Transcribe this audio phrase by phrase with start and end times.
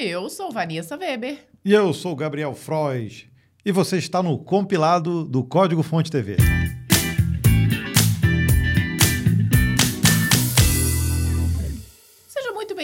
[0.00, 1.38] Eu sou Vanessa Weber.
[1.64, 3.26] E eu sou Gabriel Frois.
[3.64, 6.36] E você está no compilado do Código Fonte TV.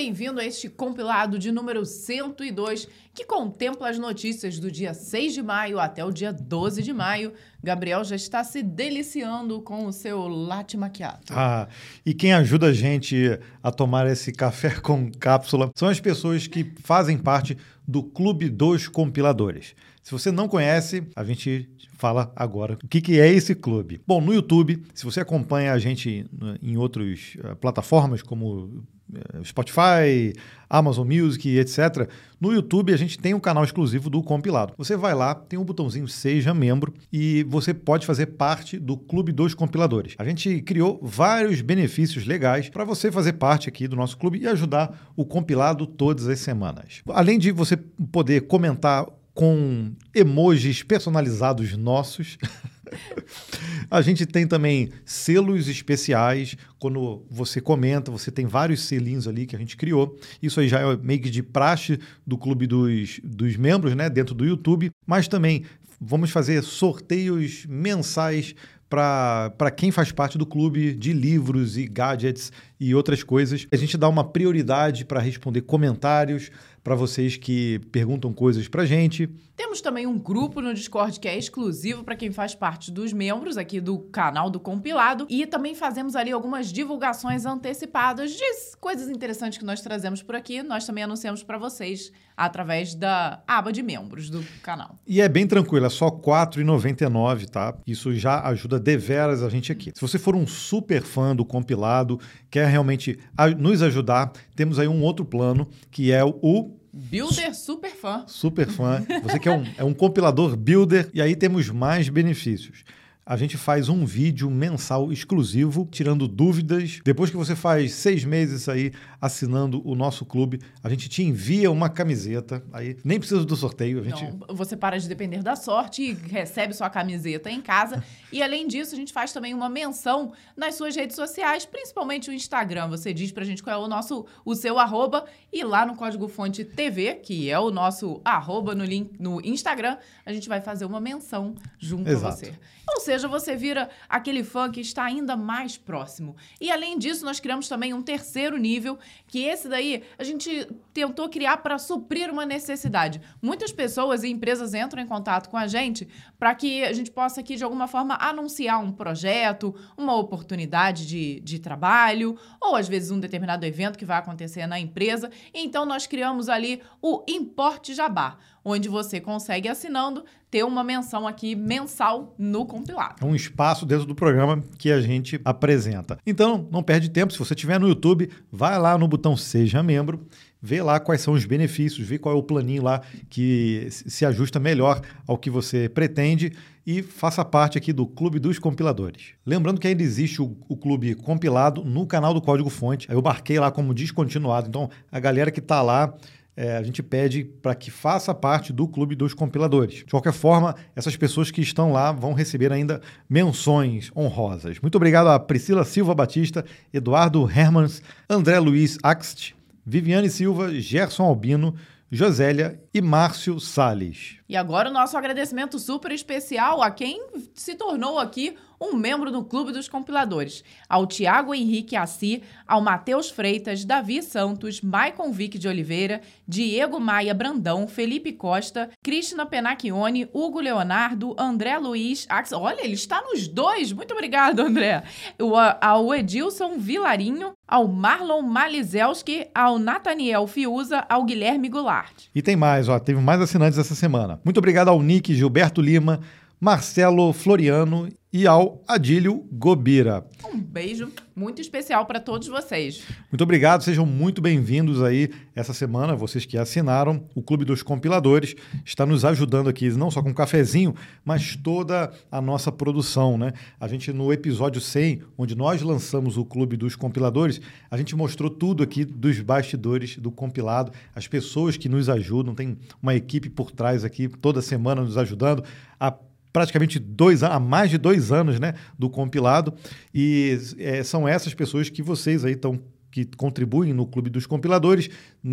[0.05, 5.43] Bem-vindo a este compilado de número 102, que contempla as notícias do dia 6 de
[5.43, 7.33] maio até o dia 12 de maio.
[7.63, 11.33] Gabriel já está se deliciando com o seu latte macchiato.
[11.33, 11.69] Ah,
[12.05, 16.71] e quem ajuda a gente a tomar esse café com cápsula são as pessoas que
[16.83, 17.57] fazem parte
[17.89, 19.75] do Clube dos Compiladores.
[20.05, 24.03] Se você não conhece, a gente fala agora o que, que é esse clube.
[24.07, 26.27] Bom, no YouTube, se você acompanha a gente
[26.63, 30.35] em outras uh, plataformas como uh, Spotify,
[30.69, 32.07] Amazon Music, etc.
[32.39, 34.75] No YouTube a gente tem um canal exclusivo do compilado.
[34.77, 39.33] Você vai lá, tem um botãozinho Seja Membro e você pode fazer parte do Clube
[39.33, 40.15] dos Compiladores.
[40.19, 44.47] A gente criou vários benefícios legais para você fazer parte aqui do nosso clube e
[44.47, 47.01] ajudar o compilado todas as semanas.
[47.09, 47.79] Além de você
[48.13, 52.39] poder comentar com emojis personalizados nossos.
[53.91, 56.57] A gente tem também selos especiais.
[56.79, 60.17] Quando você comenta, você tem vários selinhos ali que a gente criou.
[60.41, 64.09] Isso aí já é meio que de praxe do clube dos, dos membros, né?
[64.09, 64.91] Dentro do YouTube.
[65.07, 65.65] Mas também
[66.01, 68.55] vamos fazer sorteios mensais
[68.89, 73.67] para quem faz parte do clube de livros e gadgets e outras coisas.
[73.73, 76.51] A gente dá uma prioridade para responder comentários,
[76.85, 79.27] para vocês que perguntam coisas para gente.
[79.57, 83.57] Temos também um grupo no Discord que é exclusivo para quem faz parte dos membros
[83.57, 85.27] aqui do canal do Compilado.
[85.31, 88.45] E também fazemos ali algumas divulgações antecipadas de
[88.79, 90.63] coisas interessantes que nós trazemos por aqui.
[90.63, 94.99] Nós também anunciamos para vocês através da aba de membros do canal.
[95.07, 97.79] E é bem tranquilo, é só R$ 4,99, tá?
[97.87, 99.93] Isso já ajuda deveras a gente aqui.
[99.95, 103.19] Se você for um super fã do compilado, quer realmente
[103.57, 108.25] nos ajudar, temos aí um outro plano que é o Builder super fã.
[108.27, 109.05] Super fã.
[109.23, 112.85] Você que é um, é um compilador builder e aí temos mais benefícios
[113.27, 117.01] a gente faz um vídeo mensal exclusivo, tirando dúvidas.
[117.03, 121.71] Depois que você faz seis meses aí assinando o nosso clube, a gente te envia
[121.71, 122.63] uma camiseta.
[122.71, 124.01] Aí nem precisa do sorteio.
[124.01, 124.25] A gente...
[124.25, 128.05] Não, você para de depender da sorte e recebe sua camiseta em casa.
[128.31, 132.33] e além disso, a gente faz também uma menção nas suas redes sociais, principalmente o
[132.33, 132.89] Instagram.
[132.89, 136.29] Você diz pra gente qual é o nosso, o seu arroba, e lá no código
[136.29, 139.97] fonte TV, que é o nosso arroba no, link, no Instagram,
[140.27, 142.27] a gente vai fazer uma menção junto Exato.
[142.27, 142.55] a você.
[142.89, 146.37] Ou seja, você vira aquele fã que está ainda mais próximo.
[146.61, 151.29] E além disso, nós criamos também um terceiro nível, que esse daí a gente tentou
[151.29, 153.21] criar para suprir uma necessidade.
[153.41, 156.07] Muitas pessoas e empresas entram em contato com a gente
[156.39, 161.41] para que a gente possa aqui, de alguma forma, anunciar um projeto, uma oportunidade de,
[161.41, 165.31] de trabalho, ou às vezes um determinado evento que vai acontecer na empresa.
[165.53, 171.55] Então, nós criamos ali o Importe Jabá onde você consegue, assinando, ter uma menção aqui
[171.55, 173.17] mensal no compilado.
[173.21, 176.19] É um espaço dentro do programa que a gente apresenta.
[176.27, 177.33] Então, não perde tempo.
[177.33, 180.27] Se você estiver no YouTube, vai lá no botão Seja Membro
[180.65, 184.59] vê lá quais são os benefícios, vê qual é o planinho lá que se ajusta
[184.59, 186.55] melhor ao que você pretende
[186.87, 189.35] e faça parte aqui do Clube dos Compiladores.
[189.45, 193.07] Lembrando que ainda existe o, o clube compilado no canal do Código Fonte.
[193.11, 194.69] Eu marquei lá como descontinuado.
[194.69, 196.15] Então, a galera que está lá
[196.57, 199.97] é, a gente pede para que faça parte do clube dos compiladores.
[199.97, 204.79] De qualquer forma, essas pessoas que estão lá vão receber ainda menções honrosas.
[204.81, 209.55] Muito obrigado a Priscila Silva Batista, Eduardo Hermans, André Luiz Axt,
[209.85, 211.75] Viviane Silva, Gerson Albino,
[212.11, 214.37] Josélia e Márcio Sales.
[214.49, 219.43] E agora o nosso agradecimento super especial a quem se tornou aqui um membro do
[219.45, 225.69] Clube dos Compiladores, ao Tiago Henrique Assi, ao Matheus Freitas, Davi Santos, Maicon Vick de
[225.69, 232.61] Oliveira, Diego Maia Brandão, Felipe Costa, Cristina Penacchione, Hugo Leonardo, André Luiz, Axel.
[232.61, 233.93] Olha, ele está nos dois.
[233.93, 235.03] Muito obrigado, André.
[235.41, 242.25] O, ao Edilson Vilarinho, ao Marlon Malizelski, ao Nathaniel Fiuza, ao Guilherme Goulart.
[242.35, 244.41] E tem mais, ó, teve mais assinantes essa semana.
[244.45, 246.21] Muito obrigado ao Nick Gilberto Lima,
[246.61, 250.27] Marcelo Floriano e ao Adílio Gobira.
[250.45, 253.05] Um beijo muito especial para todos vocês.
[253.31, 257.29] Muito obrigado, sejam muito bem-vindos aí essa semana, vocês que assinaram.
[257.33, 262.13] O Clube dos Compiladores está nos ajudando aqui, não só com um cafezinho, mas toda
[262.29, 263.53] a nossa produção, né?
[263.79, 268.51] A gente no episódio 100, onde nós lançamos o Clube dos Compiladores, a gente mostrou
[268.51, 273.71] tudo aqui dos bastidores do compilado, as pessoas que nos ajudam, tem uma equipe por
[273.71, 275.63] trás aqui toda semana nos ajudando
[276.01, 276.13] a
[276.55, 279.75] praticamente dois há mais de dois anos né, do compilado.
[280.15, 282.81] E é, são essas pessoas que vocês aí estão
[283.11, 285.09] que contribuem no Clube dos Compiladores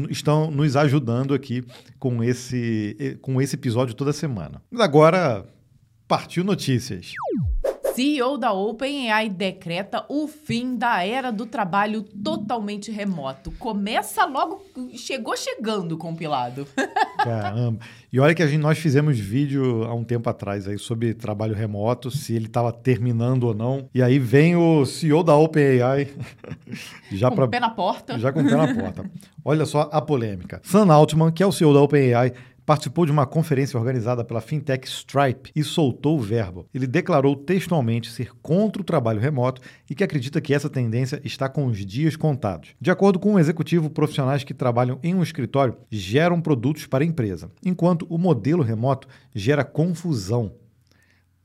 [0.10, 1.64] estão nos ajudando aqui
[2.00, 4.64] com esse, com esse episódio toda semana.
[4.72, 5.46] Mas agora,
[6.08, 7.12] partiu notícias.
[7.94, 13.52] CEO da OpenAI decreta o fim da era do trabalho totalmente remoto.
[13.60, 14.64] Começa logo,
[14.96, 16.68] chegou chegando o compilado.
[17.18, 17.80] Caramba.
[18.12, 21.56] E olha que a gente, nós fizemos vídeo há um tempo atrás aí sobre trabalho
[21.56, 23.88] remoto, se ele estava terminando ou não.
[23.94, 26.10] E aí vem o CEO da OpenAI
[27.12, 28.20] já com pra, pé na porta.
[28.20, 29.06] Já com o pé na porta.
[29.44, 30.62] Olha só a polêmica.
[30.64, 32.34] Sam Altman, que é o CEO da OpenAI,
[32.66, 36.66] participou de uma conferência organizada pela fintech Stripe e soltou o verbo.
[36.74, 41.50] Ele declarou textualmente ser contra o trabalho remoto e que acredita que essa tendência está
[41.50, 42.76] com os dias contados.
[42.80, 47.04] De acordo com o um executivo, profissionais que trabalham em um escritório geram produtos para
[47.04, 50.54] a empresa, enquanto o modelo remoto gera confusão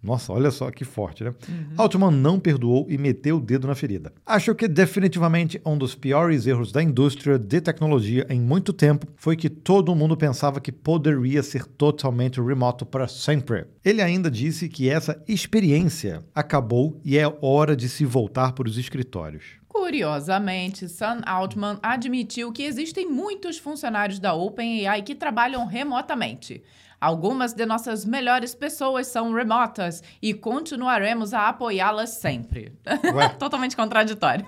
[0.06, 1.34] nossa, olha só que forte, né?
[1.48, 1.74] Uhum.
[1.76, 4.12] Altman não perdoou e meteu o dedo na ferida.
[4.24, 9.36] Acho que definitivamente um dos piores erros da indústria de tecnologia em muito tempo foi
[9.36, 13.66] que todo mundo pensava que poderia ser totalmente remoto para sempre.
[13.84, 18.78] Ele ainda disse que essa experiência acabou e é hora de se voltar para os
[18.78, 19.56] escritórios.
[19.68, 26.62] Curiosamente, Sam Altman admitiu que existem muitos funcionários da OpenAI que trabalham remotamente.
[27.00, 32.72] Algumas de nossas melhores pessoas são remotas e continuaremos a apoiá-las sempre.
[33.38, 34.46] Totalmente contraditório.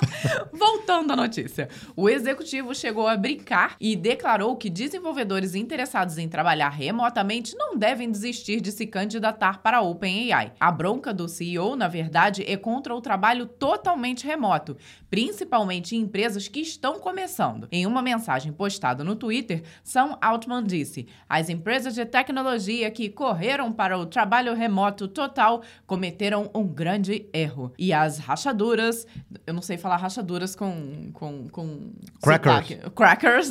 [0.52, 1.68] Voltando à notícia.
[1.94, 8.10] O executivo chegou a brincar e declarou que desenvolvedores interessados em trabalhar remotamente não devem
[8.10, 10.52] desistir de se candidatar para a OpenAI.
[10.60, 14.76] A bronca do CEO, na verdade, é contra o trabalho totalmente remoto,
[15.08, 17.68] principalmente em empresas que estão começando.
[17.72, 23.08] Em uma mensagem postada no Twitter, Sam Altman disse: as empresas empresas de tecnologia que
[23.08, 27.72] correram para o trabalho remoto total cometeram um grande erro.
[27.78, 29.06] E as rachaduras,
[29.46, 31.10] eu não sei falar rachaduras com.
[31.12, 32.68] com, com crackers.
[32.68, 33.50] Sotaque, crackers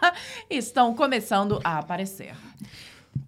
[0.50, 2.34] estão começando a aparecer.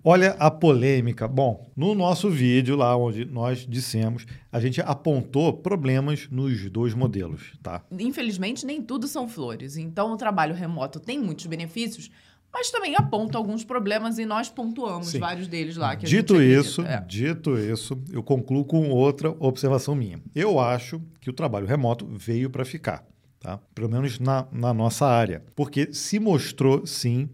[0.05, 1.29] Olha a polêmica.
[1.29, 7.53] Bom, no nosso vídeo lá onde nós dissemos, a gente apontou problemas nos dois modelos,
[7.63, 7.83] tá?
[7.93, 9.77] Infelizmente, nem tudo são flores.
[9.77, 12.11] Então, o trabalho remoto tem muitos benefícios,
[12.53, 15.19] mas também aponta alguns problemas e nós pontuamos Sim.
[15.19, 15.95] vários deles lá.
[15.95, 17.01] dito isso, é.
[17.01, 20.21] dito isso, eu concluo com outra observação minha.
[20.35, 23.05] Eu acho que o trabalho remoto veio para ficar,
[23.41, 23.59] tá?
[23.75, 27.29] Pelo menos na, na nossa área, porque se mostrou sim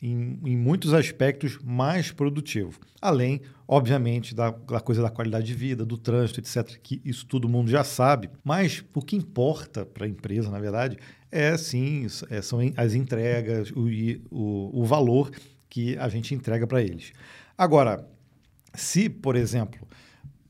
[0.00, 2.78] em, em, muitos aspectos mais produtivo.
[3.02, 7.48] Além, obviamente, da, da, coisa da qualidade de vida, do trânsito, etc., que isso todo
[7.48, 8.30] mundo já sabe.
[8.42, 10.96] Mas o que importa para a empresa, na verdade,
[11.30, 13.86] é sim, é, são as entregas, o,
[14.30, 15.30] o, o valor
[15.68, 17.12] que a gente entrega para eles.
[17.56, 18.06] Agora,
[18.74, 19.86] se, por exemplo,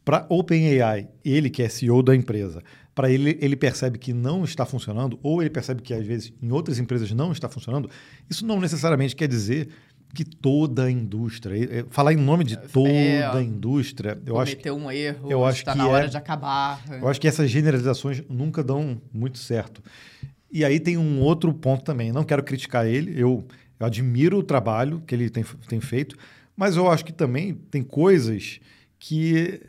[0.04, 2.62] para OpenAI, ele que é CEO da empresa,
[2.94, 6.50] para ele ele percebe que não está funcionando, ou ele percebe que às vezes em
[6.50, 7.88] outras empresas não está funcionando,
[8.28, 9.68] isso não necessariamente quer dizer
[10.12, 14.70] que toda a indústria, falar em nome de toda é, a indústria, eu acho que
[14.70, 16.82] um erro, eu acho está que na hora é, de acabar.
[16.90, 19.80] Eu acho que essas generalizações nunca dão muito certo.
[20.50, 22.12] E aí tem um outro ponto também.
[22.12, 23.44] Não quero criticar ele, eu,
[23.78, 26.16] eu admiro o trabalho que ele tem, tem feito,
[26.56, 28.60] mas eu acho que também tem coisas
[28.98, 29.60] que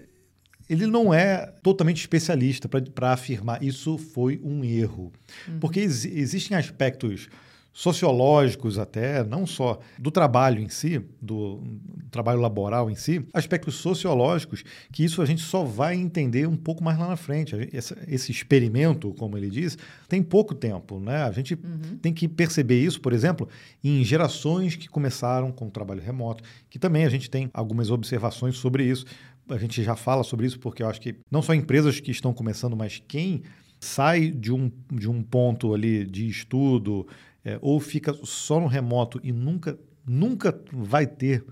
[0.70, 5.12] ele não é totalmente especialista para afirmar isso foi um erro.
[5.48, 5.60] Uhum.
[5.60, 7.28] Porque ex existem aspectos
[7.74, 11.64] sociológicos até, não só do trabalho em si, do
[12.10, 16.84] trabalho laboral em si, aspectos sociológicos que isso a gente só vai entender um pouco
[16.84, 17.56] mais lá na frente.
[17.72, 19.78] Esse, esse experimento, como ele diz,
[20.10, 21.24] tem pouco tempo, né?
[21.24, 21.98] A gente uhum.
[22.02, 23.48] tem que perceber isso, por exemplo,
[23.82, 28.58] em gerações que começaram com o trabalho remoto, que também a gente tem algumas observações
[28.58, 29.06] sobre isso.
[29.50, 32.34] A gente já fala sobre isso porque eu acho que não só empresas que estão
[32.34, 33.44] começando, mas quem
[33.82, 37.08] sai de um, de um ponto ali de estudo,
[37.44, 41.44] é, ou fica só no remoto e nunca, nunca vai ter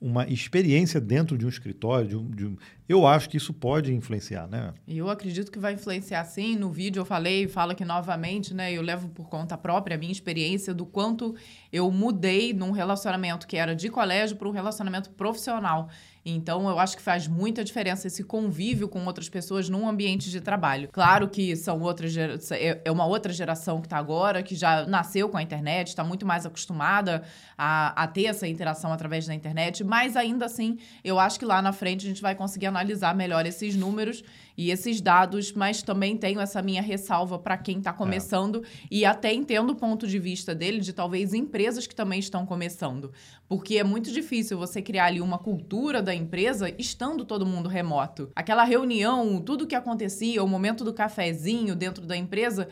[0.00, 2.56] uma experiência dentro de um escritório, de um, de um,
[2.88, 4.74] eu acho que isso pode influenciar, né?
[4.86, 6.54] Eu acredito que vai influenciar sim.
[6.54, 8.72] No vídeo eu falei, falo aqui novamente, né?
[8.72, 11.34] Eu levo por conta própria a minha experiência do quanto
[11.72, 15.88] eu mudei num relacionamento que era de colégio para um relacionamento profissional.
[16.28, 20.40] Então, eu acho que faz muita diferença esse convívio com outras pessoas num ambiente de
[20.40, 20.88] trabalho.
[20.90, 25.28] Claro que são outras é, é uma outra geração que está agora, que já nasceu
[25.28, 27.22] com a internet, está muito mais acostumada
[27.56, 31.62] a, a ter essa interação através da internet, mas ainda assim, eu acho que lá
[31.62, 34.24] na frente a gente vai conseguir analisar melhor esses números
[34.56, 38.86] e esses dados, mas também tenho essa minha ressalva para quem está começando é.
[38.90, 43.12] e até entendo o ponto de vista dele de talvez empresas que também estão começando,
[43.48, 48.30] porque é muito difícil você criar ali uma cultura da empresa estando todo mundo remoto.
[48.34, 52.68] Aquela reunião, tudo que acontecia, o momento do cafezinho dentro da empresa,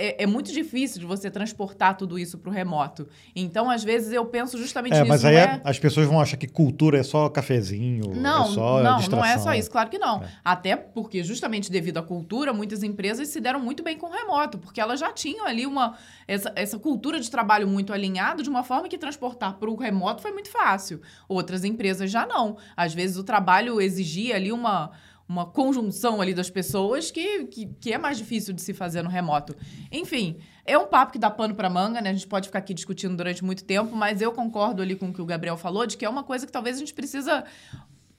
[0.00, 3.06] é, é, muito difícil de você transportar tudo isso para o remoto.
[3.36, 5.08] Então, às vezes, eu penso justamente é, nisso.
[5.08, 5.60] Mas aí é...
[5.62, 9.18] as pessoas vão achar que cultura é só cafezinho, não, é só Não, distração.
[9.18, 10.22] não é só isso, claro que não.
[10.22, 10.28] É.
[10.42, 14.58] Até porque, justamente devido à cultura, muitas empresas se deram muito bem com o remoto,
[14.58, 18.62] porque elas já tinham ali uma essa, essa cultura de trabalho muito alinhado de uma
[18.62, 21.00] forma que transportar para o remoto foi muito fácil.
[21.28, 22.56] Outras empresas já não.
[22.76, 24.92] Às vezes, o trabalho exigia ali uma
[25.30, 29.08] uma conjunção ali das pessoas que, que, que, é mais difícil de se fazer no
[29.08, 29.54] remoto.
[29.92, 32.10] Enfim, é um papo que dá pano para manga, né?
[32.10, 35.12] A gente pode ficar aqui discutindo durante muito tempo, mas eu concordo ali com o
[35.12, 37.44] que o Gabriel falou, de que é uma coisa que talvez a gente precisa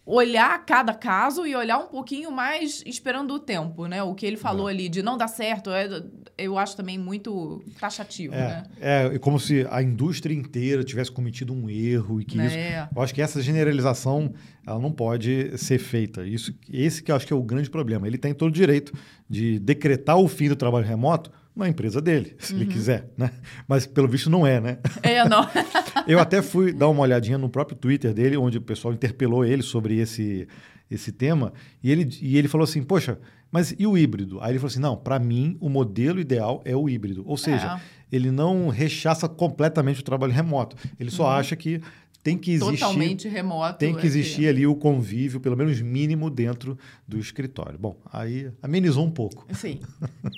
[0.06, 4.02] olhar cada caso e olhar um pouquinho mais esperando o tempo, né?
[4.02, 4.72] O que ele falou é.
[4.72, 5.88] ali de não dar certo, é,
[6.42, 8.64] eu acho também muito taxativo, é, né?
[8.80, 12.46] É, como se a indústria inteira tivesse cometido um erro e que é.
[12.46, 12.90] isso...
[12.96, 14.34] Eu acho que essa generalização,
[14.66, 16.26] ela não pode ser feita.
[16.26, 18.08] Isso, esse que eu acho que é o grande problema.
[18.08, 18.94] Ele tem todo o direito
[19.30, 22.62] de decretar o fim do trabalho remoto na empresa dele, se uhum.
[22.62, 23.32] ele quiser, né?
[23.68, 24.78] Mas pelo visto não é, né?
[25.04, 25.48] É, não.
[26.08, 29.62] eu até fui dar uma olhadinha no próprio Twitter dele, onde o pessoal interpelou ele
[29.62, 30.48] sobre esse,
[30.90, 33.20] esse tema, e ele, e ele falou assim: Poxa,
[33.52, 34.40] mas e o híbrido?
[34.42, 37.24] Aí ele falou assim: Não, para mim o modelo ideal é o híbrido.
[37.26, 38.16] Ou seja, é.
[38.16, 40.76] ele não rechaça completamente o trabalho remoto.
[41.00, 41.30] Ele só uhum.
[41.30, 41.82] acha que
[42.24, 46.78] tem que existir totalmente remoto tem que existir ali o convívio pelo menos mínimo dentro
[47.08, 49.80] do escritório bom aí amenizou um pouco sim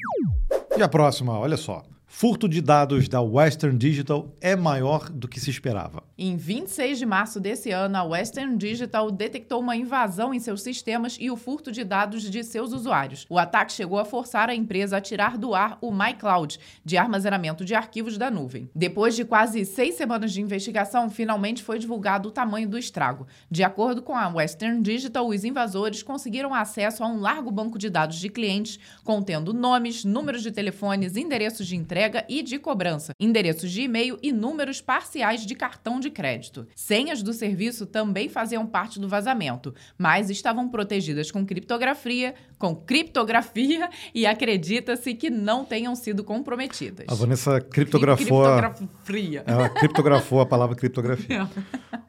[0.77, 1.83] e a próxima olha só
[2.15, 6.03] Furto de dados da Western Digital é maior do que se esperava.
[6.15, 11.17] Em 26 de março desse ano, a Western Digital detectou uma invasão em seus sistemas
[11.19, 13.25] e o furto de dados de seus usuários.
[13.27, 17.65] O ataque chegou a forçar a empresa a tirar do ar o MyCloud, de armazenamento
[17.65, 18.69] de arquivos da nuvem.
[18.75, 23.25] Depois de quase seis semanas de investigação, finalmente foi divulgado o tamanho do estrago.
[23.49, 27.89] De acordo com a Western Digital, os invasores conseguiram acesso a um largo banco de
[27.89, 33.13] dados de clientes, contendo nomes, números de telefones, endereços de entrega entrega e de cobrança,
[33.17, 36.67] endereços de e-mail e números parciais de cartão de crédito.
[36.75, 43.89] Senhas do serviço também faziam parte do vazamento, mas estavam protegidas com criptografia, com criptografia
[44.15, 47.05] e acredita-se que não tenham sido comprometidas.
[47.09, 49.43] A Vanessa criptografou, criptografia.
[49.45, 51.49] Ela criptografou a palavra criptografia.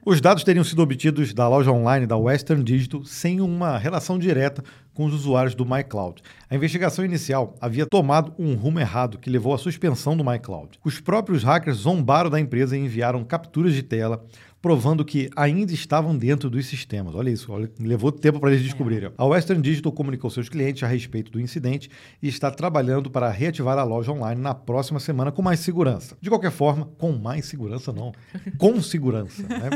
[0.06, 4.62] Os dados teriam sido obtidos da loja online da Western Digital sem uma relação direta
[4.92, 6.22] com os usuários do MyCloud.
[6.48, 10.78] A investigação inicial havia tomado um rumo errado que levou à suspensão do MyCloud.
[10.84, 14.24] Os próprios hackers zombaram da empresa e enviaram capturas de tela
[14.64, 17.14] provando que ainda estavam dentro dos sistemas.
[17.14, 18.64] Olha isso, olha, levou tempo para eles é.
[18.64, 19.10] descobrirem.
[19.18, 21.90] A Western Digital comunicou seus clientes a respeito do incidente
[22.22, 26.16] e está trabalhando para reativar a loja online na próxima semana com mais segurança.
[26.18, 28.12] De qualquer forma, com mais segurança não,
[28.56, 29.42] com segurança.
[29.42, 29.68] Né?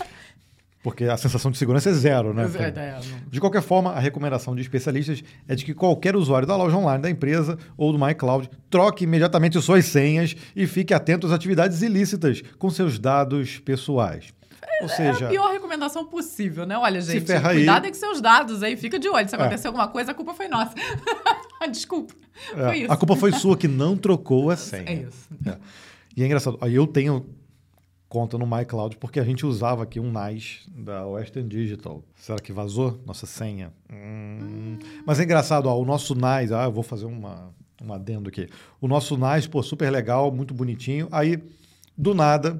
[0.86, 2.48] porque a sensação de segurança é zero, né?
[2.60, 6.54] É, é, de qualquer forma, a recomendação de especialistas é de que qualquer usuário da
[6.54, 11.32] loja online da empresa ou do MyCloud troque imediatamente suas senhas e fique atento às
[11.32, 14.32] atividades ilícitas com seus dados pessoais.
[14.80, 16.78] Ou seja, é a pior recomendação possível, né?
[16.78, 17.90] Olha, gente, cuidado aí.
[17.90, 19.28] com seus dados aí, fica de olho.
[19.28, 19.68] Se acontecer é.
[19.70, 20.72] alguma coisa, a culpa foi nossa.
[21.68, 22.14] Desculpa.
[22.56, 22.62] É.
[22.62, 22.92] Foi isso.
[22.92, 24.84] A culpa foi sua que não trocou a senha.
[24.86, 25.28] É isso.
[25.44, 25.56] É.
[26.16, 27.26] E é engraçado, aí eu tenho
[28.16, 32.02] conta no MyCloud, porque a gente usava aqui um NICE da Western Digital.
[32.14, 33.70] Será que vazou nossa senha?
[33.92, 34.78] Hum.
[35.04, 37.52] Mas é engraçado, ó, o nosso NICE, ah, eu vou fazer uma,
[37.84, 38.48] um adendo aqui.
[38.80, 41.08] O nosso NICE, pô, super legal, muito bonitinho.
[41.12, 41.38] Aí,
[41.94, 42.54] do nada,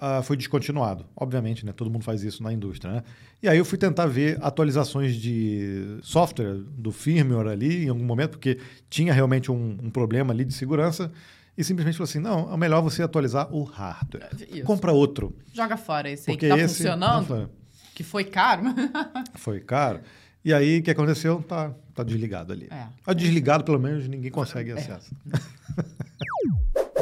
[0.00, 1.04] uh, foi descontinuado.
[1.14, 1.72] Obviamente, né?
[1.72, 3.02] Todo mundo faz isso na indústria, né?
[3.42, 8.30] E aí eu fui tentar ver atualizações de software, do firmware ali, em algum momento,
[8.30, 11.12] porque tinha realmente um, um problema ali de segurança
[11.56, 14.30] e simplesmente falou assim: não, é melhor você atualizar o hardware.
[14.50, 14.64] Isso.
[14.64, 15.36] Compra outro.
[15.52, 17.50] Joga fora esse aí que está funcionando.
[17.94, 18.62] Que foi caro.
[19.34, 20.00] foi caro.
[20.44, 21.42] E aí, o que aconteceu?
[21.42, 22.68] Tá, tá desligado ali.
[22.70, 22.86] É.
[23.02, 24.74] Tá desligado, pelo menos, ninguém consegue é.
[24.74, 25.14] acesso.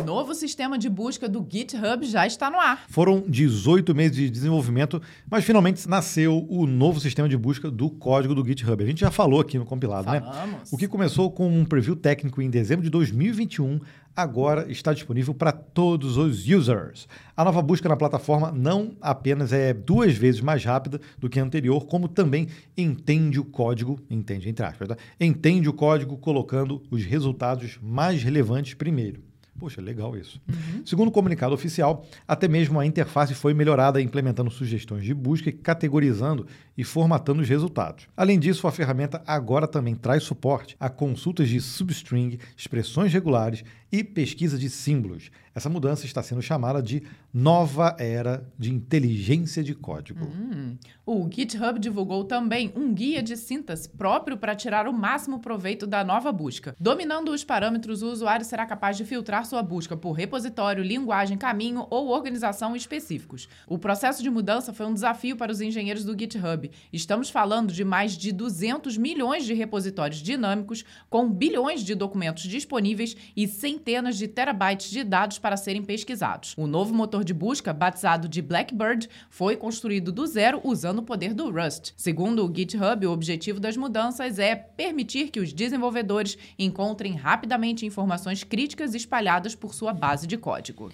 [0.02, 2.84] Novo sistema de busca do GitHub já está no ar.
[2.88, 8.34] Foram 18 meses de desenvolvimento, mas finalmente nasceu o novo sistema de busca do código
[8.34, 8.82] do GitHub.
[8.82, 10.20] A gente já falou aqui no compilado, né?
[10.20, 10.52] Falamos.
[10.52, 10.60] né?
[10.72, 13.80] O que começou com um preview técnico em dezembro de 2021
[14.16, 17.08] agora está disponível para todos os users.
[17.36, 21.42] A nova busca na plataforma não apenas é duas vezes mais rápida do que a
[21.42, 24.96] anterior, como também entende o código, entende entre aspas, tá?
[25.18, 29.33] entende o código colocando os resultados mais relevantes primeiro.
[29.58, 30.40] Poxa, legal isso.
[30.48, 30.84] Uhum.
[30.84, 35.52] Segundo o comunicado oficial, até mesmo a interface foi melhorada implementando sugestões de busca e
[35.52, 36.46] categorizando
[36.76, 38.08] e formatando os resultados.
[38.16, 44.02] Além disso, a ferramenta agora também traz suporte a consultas de substring, expressões regulares e
[44.02, 45.30] pesquisa de símbolos.
[45.54, 47.00] Essa mudança está sendo chamada de
[47.32, 50.24] nova era de inteligência de código.
[50.24, 50.76] Hum.
[51.06, 56.02] O GitHub divulgou também um guia de síntese próprio para tirar o máximo proveito da
[56.02, 56.74] nova busca.
[56.78, 61.86] Dominando os parâmetros, o usuário será capaz de filtrar sua busca por repositório, linguagem, caminho
[61.88, 63.48] ou organização específicos.
[63.68, 66.63] O processo de mudança foi um desafio para os engenheiros do GitHub.
[66.92, 73.16] Estamos falando de mais de 200 milhões de repositórios dinâmicos, com bilhões de documentos disponíveis
[73.36, 76.54] e centenas de terabytes de dados para serem pesquisados.
[76.56, 81.34] O novo motor de busca, batizado de Blackbird, foi construído do zero usando o poder
[81.34, 81.92] do Rust.
[81.96, 88.44] Segundo o GitHub, o objetivo das mudanças é permitir que os desenvolvedores encontrem rapidamente informações
[88.44, 90.90] críticas espalhadas por sua base de código.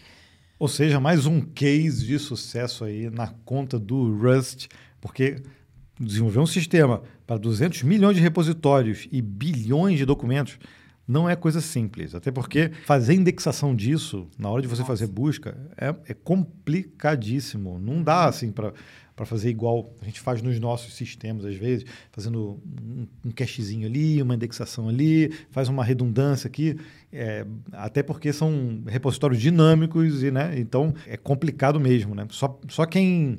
[0.60, 4.68] Ou seja, mais um case de sucesso aí na conta do Rust,
[5.00, 5.42] porque
[6.00, 10.58] desenvolver um sistema para 200 milhões de repositórios e bilhões de documentos
[11.06, 12.14] não é coisa simples.
[12.14, 14.92] Até porque fazer indexação disso, na hora de você Nossa.
[14.92, 17.78] fazer busca, é, é, complicadíssimo.
[17.80, 18.72] Não dá assim para
[19.20, 23.86] para fazer igual a gente faz nos nossos sistemas, às vezes, fazendo um, um cachezinho
[23.86, 26.80] ali, uma indexação ali, faz uma redundância aqui,
[27.12, 32.26] é, até porque são repositórios dinâmicos e, né, então é complicado mesmo, né?
[32.30, 33.38] Só, só quem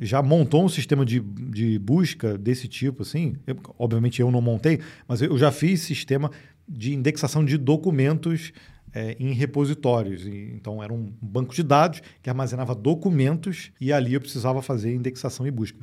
[0.00, 4.80] já montou um sistema de, de busca desse tipo, assim, eu, obviamente eu não montei,
[5.06, 6.30] mas eu já fiz sistema
[6.66, 8.52] de indexação de documentos
[8.94, 10.26] é, em repositórios.
[10.26, 14.94] E, então, era um banco de dados que armazenava documentos e ali eu precisava fazer
[14.94, 15.78] indexação e busca.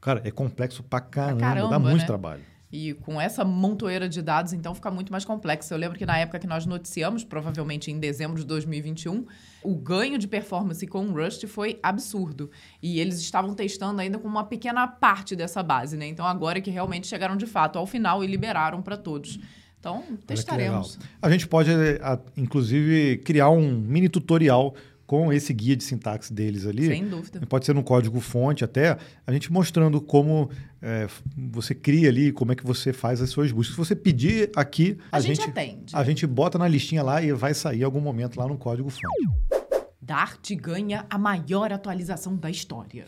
[0.00, 2.06] Cara, é complexo pra caramba, pra caramba dá muito né?
[2.06, 2.42] trabalho.
[2.72, 5.74] E com essa montoeira de dados, então, fica muito mais complexo.
[5.74, 9.26] Eu lembro que na época que nós noticiamos, provavelmente em dezembro de 2021,
[9.62, 12.50] o ganho de performance com o Rust foi absurdo.
[12.82, 16.06] E eles estavam testando ainda com uma pequena parte dessa base, né?
[16.06, 19.38] Então, agora que realmente chegaram de fato ao final e liberaram para todos.
[19.78, 20.98] Então, testaremos.
[21.20, 21.70] A gente pode,
[22.36, 24.74] inclusive, criar um mini tutorial
[25.12, 26.86] com esse guia de sintaxe deles ali.
[26.86, 27.44] Sem dúvida.
[27.46, 30.48] Pode ser no código fonte até, a gente mostrando como
[30.80, 33.74] é, você cria ali, como é que você faz as suas buscas.
[33.74, 35.94] Se você pedir aqui, a, a gente, gente atende.
[35.94, 38.88] A gente bota na listinha lá e vai sair em algum momento lá no código
[38.88, 39.06] fonte.
[40.00, 43.04] Dart ganha a maior atualização da história.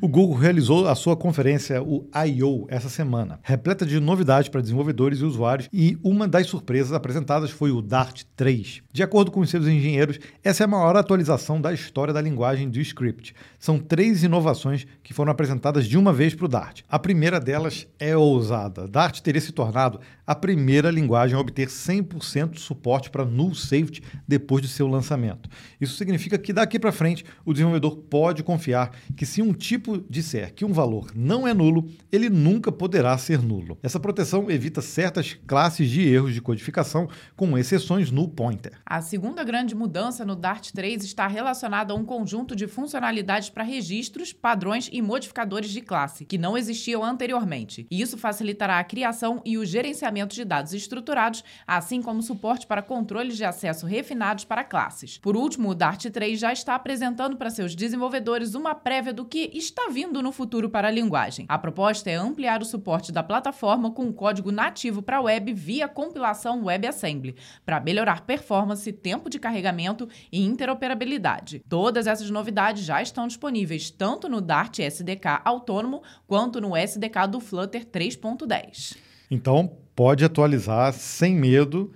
[0.00, 5.20] O Google realizou a sua conferência, o I.O., essa semana, repleta de novidades para desenvolvedores
[5.20, 8.82] e usuários, e uma das surpresas apresentadas foi o Dart 3.
[8.92, 12.68] De acordo com os seus engenheiros, essa é a maior atualização da história da linguagem
[12.68, 13.32] do script.
[13.60, 16.80] São três inovações que foram apresentadas de uma vez para o Dart.
[16.88, 18.88] A primeira delas é ousada.
[18.88, 24.02] Dart teria se tornado a primeira linguagem a obter 100% de suporte para null safety
[24.26, 25.48] depois de seu lançamento.
[25.80, 30.52] Isso significa que daqui para frente o desenvolvedor pode confiar que se um tipo disser
[30.52, 33.78] que um valor não é nulo, ele nunca poderá ser nulo.
[33.82, 38.72] Essa proteção evita certas classes de erros de codificação, com exceções null pointer.
[38.84, 43.64] A segunda grande mudança no Dart 3 está relacionada a um conjunto de funcionalidades para
[43.64, 47.86] registros, padrões e modificadores de classe, que não existiam anteriormente.
[47.90, 52.82] E isso facilitará a criação e o gerenciamento de dados estruturados, assim como suporte para
[52.82, 55.16] controles de acesso refinados para classes.
[55.16, 59.50] Por último, o Dart 3 já está apresentando para seus desenvolvedores uma prévia do que
[59.62, 61.46] está vindo no futuro para a linguagem.
[61.48, 66.64] A proposta é ampliar o suporte da plataforma com código nativo para web via compilação
[66.64, 71.62] WebAssembly, para melhorar performance, tempo de carregamento e interoperabilidade.
[71.68, 77.40] Todas essas novidades já estão disponíveis tanto no Dart SDK autônomo quanto no SDK do
[77.40, 78.96] Flutter 3.10.
[79.30, 81.92] Então, pode atualizar sem medo.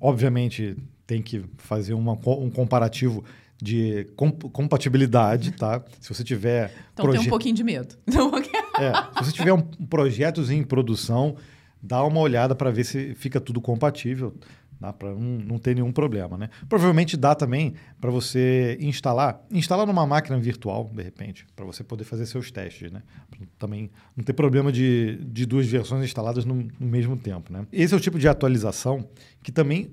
[0.00, 0.76] Obviamente,
[1.06, 3.24] tem que fazer uma, um comparativo
[3.60, 4.06] de
[4.52, 5.82] compatibilidade, tá?
[6.00, 6.72] Se você tiver...
[6.92, 7.96] Então tem um pouquinho de medo.
[8.78, 11.36] é, se você tiver um, projetos em produção,
[11.82, 14.32] dá uma olhada para ver se fica tudo compatível,
[14.80, 14.92] tá?
[14.92, 16.50] para não, não ter nenhum problema, né?
[16.68, 22.04] Provavelmente dá também para você instalar, instalar numa máquina virtual, de repente, para você poder
[22.04, 23.02] fazer seus testes, né?
[23.28, 27.66] Pra também não ter problema de, de duas versões instaladas no, no mesmo tempo, né?
[27.72, 29.08] Esse é o tipo de atualização
[29.42, 29.90] que também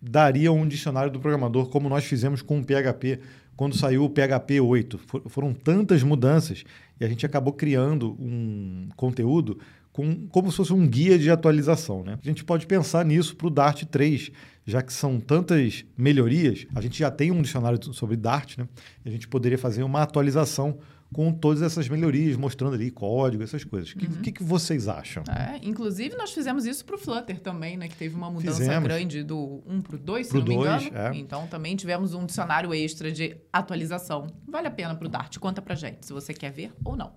[0.00, 3.20] daria um dicionário do programador, como nós fizemos com o PHP
[3.56, 4.98] quando saiu o PHP 8.
[4.98, 6.64] For, foram tantas mudanças
[7.00, 9.58] e a gente acabou criando um conteúdo
[9.92, 12.04] com, como se fosse um guia de atualização.
[12.04, 12.16] Né?
[12.22, 14.30] A gente pode pensar nisso para o Dart 3,
[14.64, 18.68] já que são tantas melhorias, a gente já tem um dicionário sobre Dart, né?
[19.04, 20.78] a gente poderia fazer uma atualização
[21.12, 23.92] com todas essas melhorias, mostrando ali código, essas coisas.
[23.92, 24.22] O uhum.
[24.22, 25.22] que, que, vocês acham?
[25.28, 27.88] É, inclusive, nós fizemos isso para o Flutter também, né?
[27.88, 28.84] Que teve uma mudança fizemos.
[28.84, 30.90] grande do 1 para o 2, se pro não me engano.
[30.94, 31.16] É.
[31.16, 34.26] Então, também tivemos um dicionário extra de atualização.
[34.46, 35.38] Vale a pena para o Dart.
[35.38, 37.12] Conta para gente se você quer ver ou não.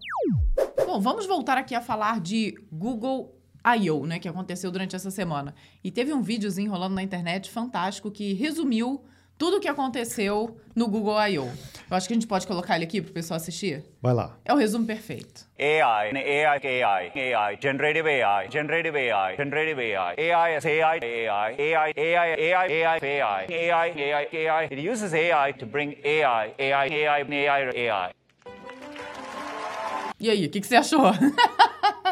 [0.86, 5.54] Bom, vamos voltar aqui a falar de Google I.O., né, que aconteceu durante essa semana.
[5.84, 9.04] E teve um videozinho rolando na internet fantástico que resumiu
[9.41, 11.49] tudo o que aconteceu no Google I.O.
[11.89, 13.84] Eu acho que a gente pode colocar ele aqui para o pessoal assistir.
[13.99, 14.38] Vai lá.
[14.45, 15.47] É o resumo perfeito.
[15.58, 22.62] AI, AI, AI, AI, generative AI, generative AI, generative AI, AI AI, AI, AI, AI,
[22.62, 24.65] AI, AI, AI, AI, AI.
[24.69, 28.12] It uses AI to bring AI, AI, AI, AI, AI.
[30.19, 31.01] E aí, o que, que você achou?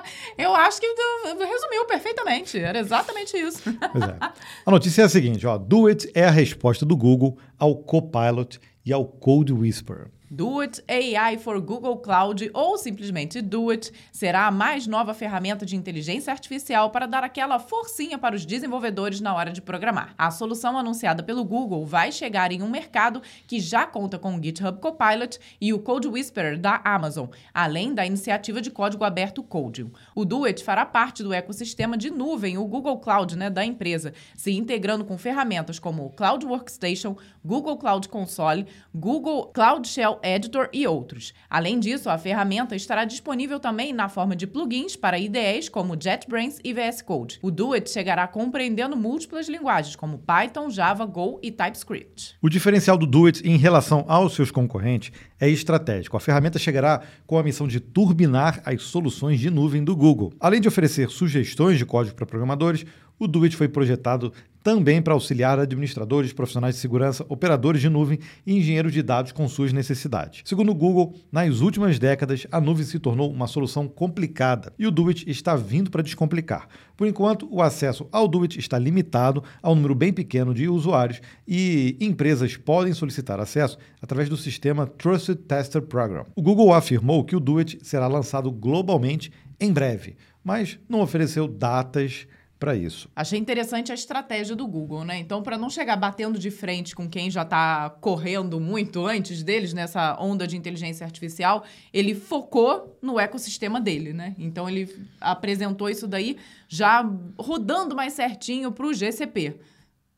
[0.38, 0.88] Eu acho que
[1.26, 2.60] resumiu perfeitamente.
[2.60, 3.70] Era exatamente isso.
[3.70, 4.32] É.
[4.66, 8.60] A notícia é a seguinte: ó, Do It é a resposta do Google ao Copilot
[8.86, 10.08] e ao Code Whisperer.
[10.32, 15.66] Do It AI for Google Cloud ou simplesmente Do It será a mais nova ferramenta
[15.66, 20.14] de inteligência artificial para dar aquela forcinha para os desenvolvedores na hora de programar.
[20.16, 24.44] A solução anunciada pelo Google vai chegar em um mercado que já conta com o
[24.44, 29.90] GitHub Copilot e o Code Whisperer da Amazon, além da iniciativa de código aberto Codium.
[30.14, 34.14] O Do It fará parte do ecossistema de nuvem, o Google Cloud, né, da empresa,
[34.36, 40.70] se integrando com ferramentas como o Cloud Workstation, Google Cloud Console, Google Cloud Shell Editor
[40.74, 41.34] e outros.
[41.50, 46.60] Além disso, a ferramenta estará disponível também na forma de plugins para IDEs como JetBrains
[46.64, 47.40] e VS Code.
[47.42, 52.36] O Duet chegará compreendendo múltiplas linguagens como Python, Java, Go e TypeScript.
[52.42, 56.18] O diferencial do Duet em relação aos seus concorrentes é estratégico.
[56.18, 60.34] A ferramenta chegará com a missão de turbinar as soluções de nuvem do Google.
[60.40, 62.86] Além de oferecer sugestões de código para programadores,
[63.20, 64.32] o Duet foi projetado
[64.64, 69.48] também para auxiliar administradores, profissionais de segurança, operadores de nuvem e engenheiros de dados com
[69.48, 70.42] suas necessidades.
[70.46, 74.92] Segundo o Google, nas últimas décadas, a nuvem se tornou uma solução complicada e o
[74.92, 76.68] Duet está vindo para descomplicar.
[76.98, 81.22] Por enquanto, o acesso ao Duet está limitado a um número bem pequeno de usuários
[81.48, 86.26] e empresas podem solicitar acesso através do sistema Trusted Tester Program.
[86.36, 92.28] O Google afirmou que o Duet será lançado globalmente em breve, mas não ofereceu datas
[92.60, 93.10] para isso.
[93.16, 95.18] Achei interessante a estratégia do Google, né?
[95.18, 99.74] Então, para não chegar batendo de frente com quem já está correndo muito antes deles
[99.74, 104.36] nessa onda de inteligência artificial, ele focou no ecossistema dele, né?
[104.38, 106.36] Então, ele apresentou isso daí
[106.68, 109.56] já rodando mais certinho para o GCP.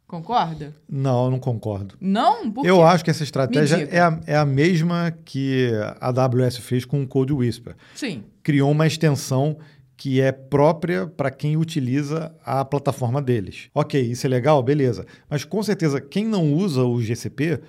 [0.07, 0.75] Concorda?
[0.89, 1.95] Não, eu não concordo.
[2.01, 2.51] Não?
[2.51, 2.83] Por eu quê?
[2.83, 7.07] acho que essa estratégia é a, é a mesma que a AWS fez com o
[7.07, 7.75] Code Whisper.
[7.95, 8.23] Sim.
[8.43, 9.57] Criou uma extensão
[10.01, 13.69] que é própria para quem utiliza a plataforma deles.
[13.71, 15.05] Ok, isso é legal, beleza.
[15.29, 17.61] Mas com certeza quem não usa o GCP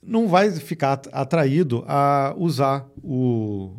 [0.00, 3.72] não vai ficar atraído a usar o,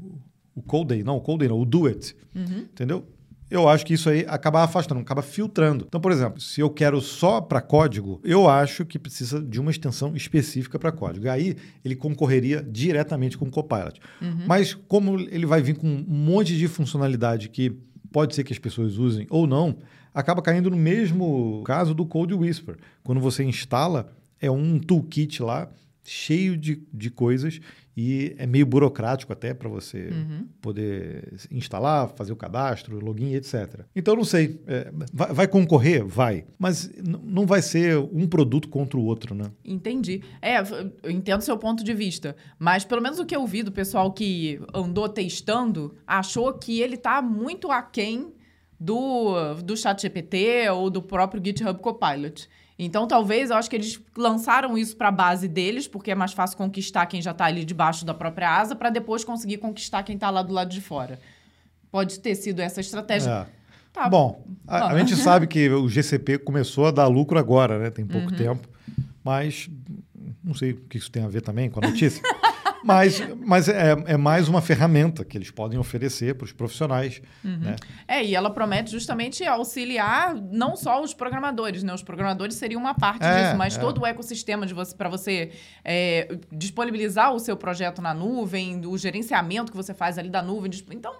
[0.54, 2.14] o Coden, não, o Coden não, o Do It.
[2.36, 2.68] Uhum.
[2.70, 3.06] Entendeu?
[3.50, 5.86] Eu acho que isso aí acaba afastando, acaba filtrando.
[5.88, 9.72] Então, por exemplo, se eu quero só para código, eu acho que precisa de uma
[9.72, 11.26] extensão específica para código.
[11.26, 14.00] E aí ele concorreria diretamente com o Copilot.
[14.22, 14.46] Uhum.
[14.46, 17.70] Mas como ele vai vir com um monte de funcionalidade que
[18.12, 19.78] pode ser que as pessoas usem ou não,
[20.14, 22.78] acaba caindo no mesmo caso do Code Whisper.
[23.04, 25.70] Quando você instala, é um toolkit lá
[26.04, 27.60] cheio de, de coisas
[27.98, 30.48] e é meio burocrático até para você uhum.
[30.62, 33.86] poder instalar, fazer o cadastro, login, etc.
[33.96, 34.62] Então, não sei.
[34.68, 36.06] É, vai, vai, concorrer?
[36.06, 36.46] Vai.
[36.60, 39.46] Mas não vai ser um produto contra o outro, né?
[39.66, 40.22] Entendi.
[40.40, 40.60] É,
[41.02, 42.36] eu entendo seu ponto de vista.
[42.60, 46.96] Mas, pelo menos o que eu vi do pessoal que andou testando, achou que ele
[46.96, 48.32] está muito aquém
[48.80, 52.48] do, do ChatGPT ou do próprio GitHub Copilot.
[52.80, 56.34] Então, talvez, eu acho que eles lançaram isso para a base deles, porque é mais
[56.34, 60.16] fácil conquistar quem já está ali debaixo da própria asa, para depois conseguir conquistar quem
[60.16, 61.20] está lá do lado de fora.
[61.92, 63.48] Pode ter sido essa estratégia.
[63.52, 63.58] É.
[63.92, 64.08] Tá.
[64.08, 67.90] Bom, a, a, gente sabe que o GCP começou a dar lucro agora, né?
[67.90, 68.38] Tem pouco uhum.
[68.38, 68.70] tempo.
[69.24, 69.68] Mas
[70.44, 72.22] não sei o que isso tem a ver também com a notícia.
[72.84, 77.22] Mas, mas é, é, mais uma ferramenta que eles podem oferecer para os profissionais.
[77.44, 77.58] Uhum.
[77.58, 77.76] Né?
[78.08, 81.94] É, e ela promete justamente auxiliar não só os programadores, né?
[81.94, 83.80] Os programadores seriam uma parte é, disso, mas é.
[83.80, 85.52] todo o ecossistema de você para você
[85.84, 90.72] é, disponibilizar o seu projeto na nuvem, o gerenciamento que você faz ali da nuvem.
[90.92, 91.14] Então,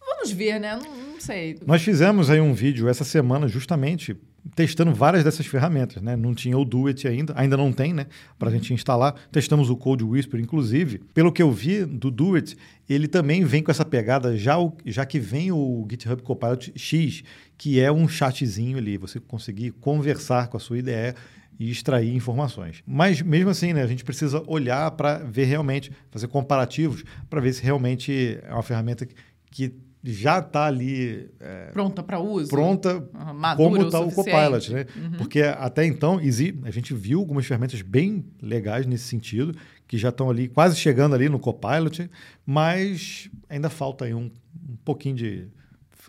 [0.00, 0.76] vamos ver, né?
[0.76, 1.58] Não, não sei.
[1.66, 4.16] Nós fizemos aí um vídeo essa semana justamente
[4.54, 6.16] testando várias dessas ferramentas, né?
[6.16, 8.06] Não tinha o Do It ainda, ainda não tem, né?
[8.38, 9.14] Para a gente instalar.
[9.32, 10.98] Testamos o Code Whisper, inclusive.
[11.14, 12.56] Pelo que eu vi do It,
[12.88, 17.22] ele também vem com essa pegada, já, o, já que vem o GitHub Copilot X,
[17.56, 21.14] que é um chatzinho ali, você conseguir conversar com a sua ideia
[21.58, 22.82] e extrair informações.
[22.86, 27.52] Mas mesmo assim, né, a gente precisa olhar para ver realmente, fazer comparativos para ver
[27.52, 29.06] se realmente é uma ferramenta
[29.50, 29.72] que
[30.06, 34.86] já está ali é, pronta para uso, pronta uhum, como está o, o Copilot, né?
[34.94, 35.12] Uhum.
[35.16, 39.56] Porque até então a gente viu algumas ferramentas bem legais nesse sentido
[39.88, 42.10] que já estão ali quase chegando ali no Copilot,
[42.44, 44.30] mas ainda falta aí um,
[44.68, 45.48] um pouquinho de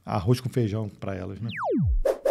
[0.05, 1.49] arroz com feijão para elas, né?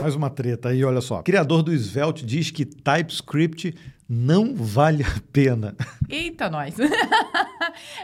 [0.02, 1.22] Mais uma treta aí, olha só.
[1.22, 3.74] criador do Svelte diz que TypeScript
[4.06, 5.74] não vale a pena.
[6.10, 6.76] Eita, nós!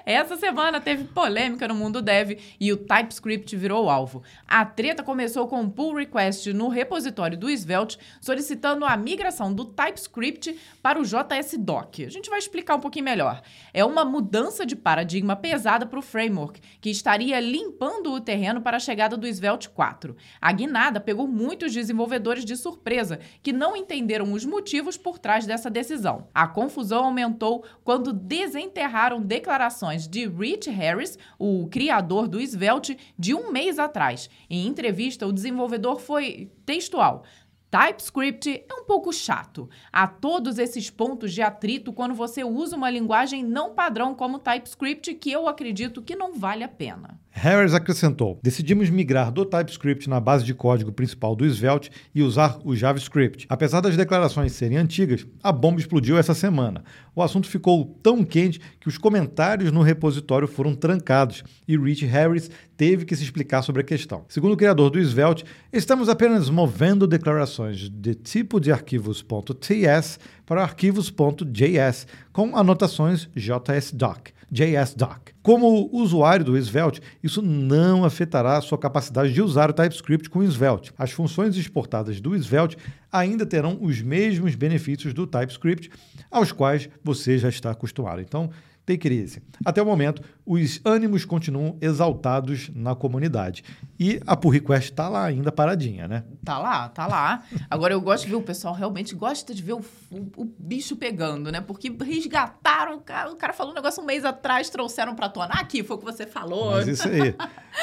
[0.04, 4.22] Essa semana teve polêmica no mundo dev e o TypeScript virou alvo.
[4.46, 9.64] A treta começou com um pull request no repositório do Svelte solicitando a migração do
[9.64, 12.04] TypeScript para o JSDoc.
[12.04, 13.42] A gente vai explicar um pouquinho melhor.
[13.72, 18.76] É uma mudança de paradigma pesada para o framework, que estaria limpando o terreno para
[18.76, 20.16] a chegada do Svelte 4.
[20.40, 25.70] A guinada pegou muitos desenvolvedores de surpresa, que não entenderam os motivos por trás dessa
[25.70, 26.28] decisão.
[26.34, 29.59] A confusão aumentou quando desenterraram declarações
[30.08, 34.30] de Rich Harris, o criador do Svelte, de um mês atrás.
[34.48, 37.24] Em entrevista, o desenvolvedor foi textual.
[37.70, 39.70] TypeScript é um pouco chato.
[39.92, 45.14] Há todos esses pontos de atrito quando você usa uma linguagem não padrão como TypeScript
[45.14, 47.20] que eu acredito que não vale a pena.
[47.30, 52.58] Harris acrescentou: Decidimos migrar do TypeScript na base de código principal do Svelte e usar
[52.64, 53.46] o JavaScript.
[53.48, 56.84] Apesar das declarações serem antigas, a bomba explodiu essa semana.
[57.14, 62.50] O assunto ficou tão quente que os comentários no repositório foram trancados e Rich Harris
[62.76, 64.24] teve que se explicar sobre a questão.
[64.28, 72.06] Segundo o criador do Svelte, estamos apenas movendo declarações de tipo de arquivos.ts para arquivos.js
[72.32, 74.32] com anotações JSDoc.
[74.50, 75.32] JSDoc.
[75.42, 80.40] Como usuário do Svelte, isso não afetará a sua capacidade de usar o TypeScript com
[80.40, 80.92] o Svelte.
[80.98, 82.76] As funções exportadas do Svelte
[83.12, 85.90] ainda terão os mesmos benefícios do TypeScript,
[86.30, 88.20] aos quais você já está acostumado.
[88.20, 88.50] Então,
[88.84, 89.42] take it easy.
[89.64, 93.62] Até o momento, os ânimos continuam exaltados na comunidade.
[94.00, 96.24] E a pull request está lá ainda paradinha, né?
[96.44, 97.44] Tá lá, tá lá.
[97.70, 100.96] Agora eu gosto de ver, o pessoal realmente gosta de ver o, o, o bicho
[100.96, 101.60] pegando, né?
[101.60, 105.50] Porque resgataram, o cara, o cara falou um negócio um mês atrás, trouxeram pra tona.
[105.52, 106.72] Ah, aqui foi o que você falou.
[106.72, 107.34] Mas isso aí.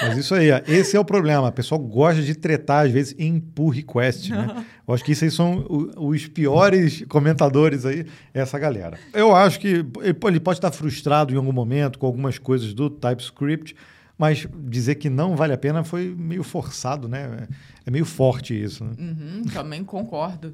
[0.02, 1.48] Mas isso aí, esse é o problema.
[1.48, 4.66] O pessoal gosta de tretar, às vezes, em pull request, né?
[4.88, 5.66] Eu acho que isso aí são
[5.98, 8.98] os piores comentadores aí, essa galera.
[9.14, 9.86] Eu acho que
[10.24, 13.76] ele pode estar frustrado em algum momento com algumas coisas coisas do TypeScript,
[14.18, 17.48] mas dizer que não vale a pena foi meio forçado, né?
[17.86, 18.84] É meio forte isso.
[18.84, 18.96] Né?
[18.98, 20.52] Uhum, também concordo.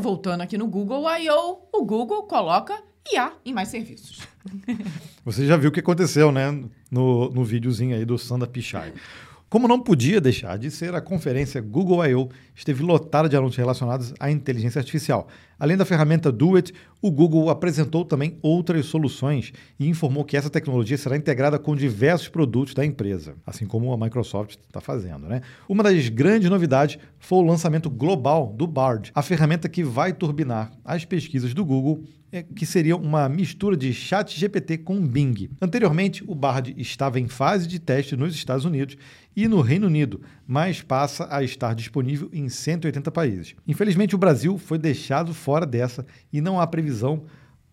[0.00, 2.78] Voltando aqui no Google I.O., o Google coloca
[3.10, 4.20] IA em mais serviços.
[5.24, 6.50] Você já viu o que aconteceu, né?
[6.90, 8.92] No, no videozinho aí do Sanda Pichai.
[9.50, 12.28] Como não podia deixar de ser, a conferência Google I.O.
[12.54, 15.26] esteve lotada de anúncios relacionados à inteligência artificial.
[15.58, 20.50] Além da ferramenta Do It, o Google apresentou também outras soluções e informou que essa
[20.50, 25.26] tecnologia será integrada com diversos produtos da empresa, assim como a Microsoft está fazendo.
[25.26, 25.40] Né?
[25.66, 30.70] Uma das grandes novidades foi o lançamento global do Bard, a ferramenta que vai turbinar
[30.84, 32.04] as pesquisas do Google
[32.54, 35.50] que seria uma mistura de Chat GPT com Bing.
[35.60, 38.96] Anteriormente, o Bard estava em fase de teste nos Estados Unidos
[39.34, 43.54] e no Reino Unido, mas passa a estar disponível em 180 países.
[43.66, 47.24] Infelizmente, o Brasil foi deixado fora dessa e não há previsão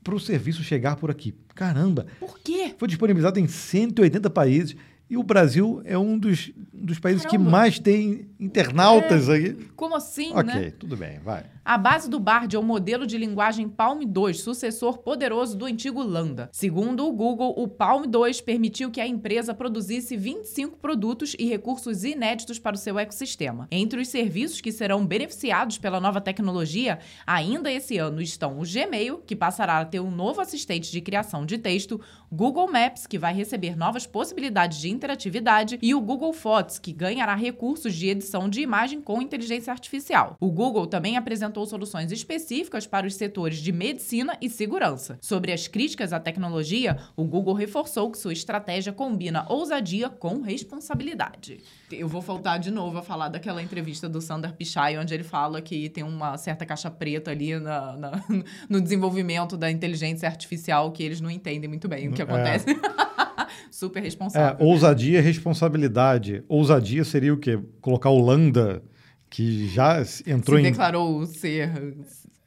[0.04, 1.34] para o serviço chegar por aqui.
[1.54, 2.06] Caramba!
[2.20, 2.74] Por quê?
[2.78, 4.76] Foi disponibilizado em 180 países
[5.10, 7.46] e o Brasil é um dos, dos países Caramba.
[7.46, 9.54] que mais tem internautas é, aí.
[9.76, 10.58] Como assim, okay, né?
[10.58, 11.46] Ok, tudo bem, vai.
[11.66, 16.04] A base do Bard é o modelo de linguagem Palm 2, sucessor poderoso do antigo
[16.04, 16.48] Lambda.
[16.52, 22.04] Segundo o Google, o Palm 2 permitiu que a empresa produzisse 25 produtos e recursos
[22.04, 23.68] inéditos para o seu ecossistema.
[23.72, 29.24] Entre os serviços que serão beneficiados pela nova tecnologia, ainda esse ano estão o Gmail,
[29.26, 32.00] que passará a ter um novo assistente de criação de texto,
[32.32, 37.36] Google Maps, que vai receber novas possibilidades de interatividade, e o Google Fotos, que ganhará
[37.36, 40.36] recursos de edição de imagem com inteligência artificial.
[40.40, 45.18] O Google também apresentou soluções específicas para os setores de medicina e segurança.
[45.22, 51.64] Sobre as críticas à tecnologia, o Google reforçou que sua estratégia combina ousadia com responsabilidade.
[51.92, 55.62] Eu vou voltar de novo a falar daquela entrevista do Sander Pichai, onde ele fala
[55.62, 58.24] que tem uma certa caixa preta ali na, na
[58.70, 62.26] no desenvolvimento da inteligência artificial que eles não entendem muito bem o que é.
[62.26, 62.72] acontece.
[62.72, 63.45] É.
[63.76, 64.58] Super responsável.
[64.58, 66.42] É, ousadia e responsabilidade.
[66.48, 67.60] Ousadia seria o quê?
[67.82, 68.82] Colocar o Lambda,
[69.30, 70.72] que já entrou Se em.
[70.72, 71.94] declarou ser.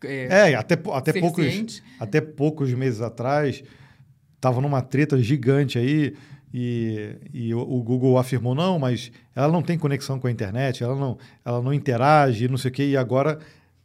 [0.02, 3.62] É, é até, até, poucos, até poucos meses atrás,
[4.36, 6.14] estava numa treta gigante aí.
[6.54, 10.82] E, e o, o, Google afirmou, não, mas ela não tem conexão com a internet,
[10.82, 13.38] ela não, ela não interage, não sei o quê, e agora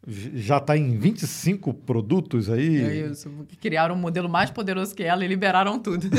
[0.08, 2.82] já está em 25 produtos aí.
[2.82, 3.30] É isso,
[3.60, 6.08] criaram um modelo mais poderoso que ela e liberaram tudo.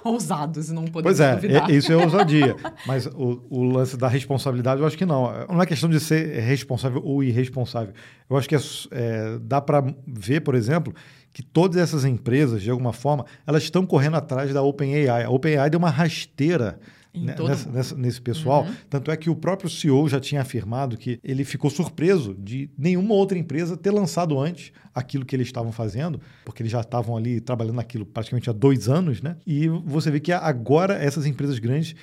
[0.04, 1.70] ousados, não podemos Pois é, duvidar.
[1.70, 2.56] Isso é ousadia.
[2.86, 5.46] Mas o, o, lance da responsabilidade, eu acho que não.
[5.48, 7.94] Não é questão de ser responsável ou irresponsável.
[8.28, 8.58] Eu acho que é,
[8.90, 10.94] é, dá para ver, por exemplo,
[11.32, 15.24] que todas essas empresas, de alguma forma, elas estão correndo atrás da OpenAI.
[15.24, 16.78] A OpenAI deu uma rasteira
[17.20, 17.74] nessa- mundo.
[17.76, 18.66] nessa- nesse pessoal.
[18.90, 23.14] Tanto é que o próprio CEO já tinha afirmado que ele ficou surpreso de nenhuma
[23.14, 27.40] outra empresa ter lançado antes aquilo que eles estavam fazendo, porque eles já estavam ali
[27.40, 29.36] trabalhando naquilo praticamente há dois anos, né?
[29.46, 31.94] E você vê que agora essas empresas grandes,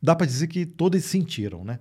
[0.00, 1.80] dá para dizer que todas sentiram, né?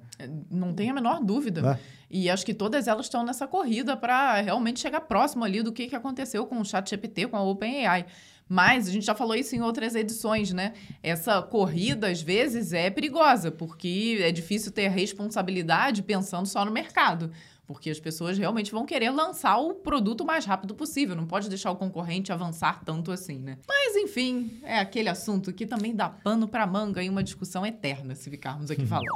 [0.50, 1.80] Não tem a menor dúvida.
[1.94, 1.98] É.
[2.10, 5.88] E acho que todas elas estão nessa corrida para realmente chegar próximo ali do que,
[5.88, 8.06] que aconteceu com o ChatGPT, com a OpenAI.
[8.50, 10.74] Mas a gente já falou isso em outras edições, né?
[11.04, 17.32] Essa corrida, às vezes, é perigosa, porque é difícil ter responsabilidade pensando só no mercado.
[17.66, 21.18] Porque as pessoas realmente vão querer lançar o produto o mais rápido possível.
[21.18, 23.58] Não pode deixar o concorrente avançar tanto assim, né?
[23.68, 28.16] Mas, enfim, é aquele assunto que também dá pano para manga e uma discussão eterna,
[28.16, 29.12] se ficarmos aqui falando.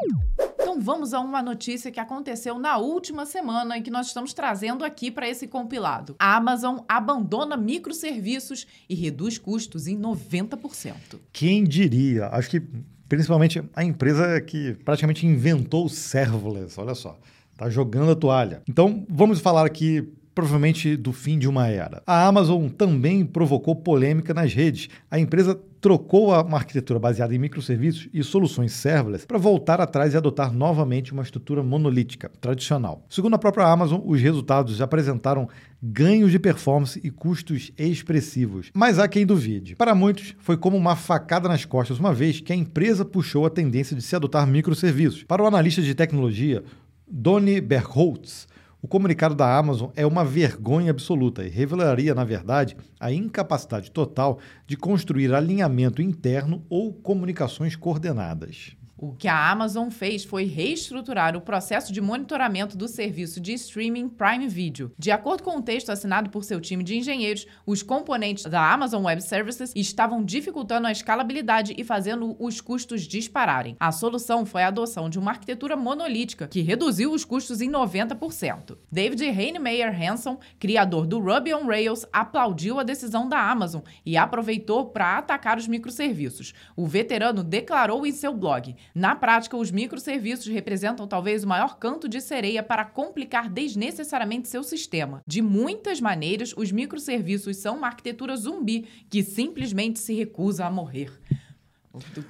[0.72, 4.86] Então vamos a uma notícia que aconteceu na última semana e que nós estamos trazendo
[4.86, 6.16] aqui para esse compilado.
[6.18, 10.94] A Amazon abandona microserviços e reduz custos em 90%.
[11.34, 12.28] Quem diria?
[12.28, 12.64] Acho que
[13.10, 17.20] principalmente a empresa que praticamente inventou o serverless, olha só,
[17.58, 18.62] tá jogando a toalha.
[18.66, 20.08] Então, vamos falar aqui
[20.42, 22.02] provavelmente do fim de uma era.
[22.08, 24.90] A Amazon também provocou polêmica nas redes.
[25.12, 30.18] A empresa trocou uma arquitetura baseada em microserviços e soluções serverless para voltar atrás e
[30.18, 33.06] adotar novamente uma estrutura monolítica, tradicional.
[33.08, 35.48] Segundo a própria Amazon, os resultados apresentaram
[35.82, 38.72] ganhos de performance e custos expressivos.
[38.74, 39.76] Mas há quem duvide.
[39.76, 43.50] Para muitos, foi como uma facada nas costas, uma vez que a empresa puxou a
[43.52, 45.24] tendência de se adotar microserviços.
[45.24, 46.64] Para o analista de tecnologia,
[47.08, 48.48] Donny Berholtz,
[48.82, 54.40] o comunicado da Amazon é uma vergonha absoluta e revelaria, na verdade, a incapacidade total
[54.66, 58.76] de construir alinhamento interno ou comunicações coordenadas.
[59.02, 64.08] O que a Amazon fez foi reestruturar o processo de monitoramento do serviço de streaming
[64.08, 64.92] Prime Video.
[64.96, 69.04] De acordo com o texto assinado por seu time de engenheiros, os componentes da Amazon
[69.06, 73.76] Web Services estavam dificultando a escalabilidade e fazendo os custos dispararem.
[73.80, 78.78] A solução foi a adoção de uma arquitetura monolítica que reduziu os custos em 90%.
[78.92, 84.92] David Heinemeier Hanson, criador do Ruby on Rails, aplaudiu a decisão da Amazon e aproveitou
[84.92, 86.54] para atacar os microserviços.
[86.76, 92.08] O veterano declarou em seu blog: na prática, os microserviços representam talvez o maior canto
[92.10, 95.22] de sereia para complicar desnecessariamente seu sistema.
[95.26, 101.12] De muitas maneiras, os microserviços são uma arquitetura zumbi que simplesmente se recusa a morrer.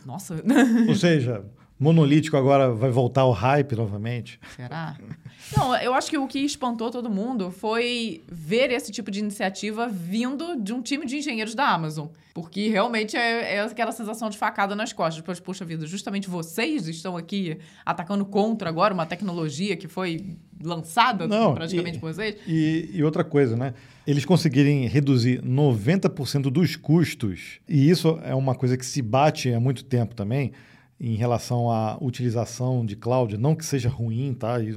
[0.05, 0.43] Nossa,
[0.87, 1.45] Ou seja,
[1.79, 4.39] monolítico agora vai voltar ao hype novamente.
[4.55, 4.97] será?
[5.55, 9.87] Não, eu acho que o que espantou todo mundo foi ver esse tipo de iniciativa
[9.87, 12.07] vindo de um time de engenheiros da Amazon.
[12.33, 15.21] Porque realmente é, é aquela sensação de facada nas costas.
[15.21, 21.27] Pois, poxa vida, justamente vocês estão aqui atacando contra agora uma tecnologia que foi lançada
[21.27, 22.35] Não, praticamente e- por vocês.
[22.47, 23.73] E, e outra coisa, né?
[24.07, 29.59] Eles conseguirem reduzir 90% dos custos, e isso é uma coisa que se bate há
[29.59, 30.51] muito tempo também,
[31.03, 34.61] em relação à utilização de cloud, não que seja ruim, tá?
[34.61, 34.71] E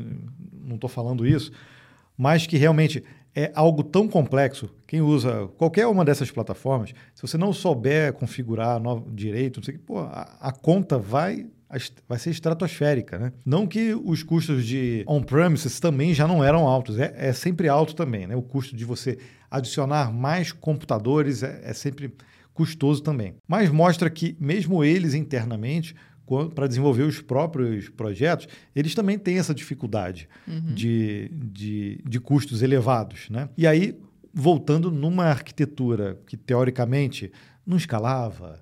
[0.51, 1.53] não estou falando isso,
[2.17, 4.71] mas que realmente é algo tão complexo.
[4.87, 8.81] Quem usa qualquer uma dessas plataformas, se você não souber configurar
[9.13, 11.47] direito, não sei pô, a, a conta vai,
[12.09, 13.19] vai ser estratosférica.
[13.19, 13.33] Né?
[13.45, 17.95] Não que os custos de on-premises também já não eram altos, é, é sempre alto
[17.95, 18.27] também.
[18.27, 18.35] Né?
[18.35, 19.19] O custo de você
[19.51, 22.15] adicionar mais computadores é, é sempre
[22.55, 23.35] custoso também.
[23.47, 25.95] Mas mostra que, mesmo eles internamente,
[26.55, 30.29] para desenvolver os próprios projetos, eles também têm essa dificuldade
[30.75, 33.29] de, de, de custos elevados.
[33.31, 33.49] Né?
[33.57, 33.99] E aí,
[34.33, 37.31] voltando numa arquitetura que, teoricamente,
[37.67, 38.59] não escalava,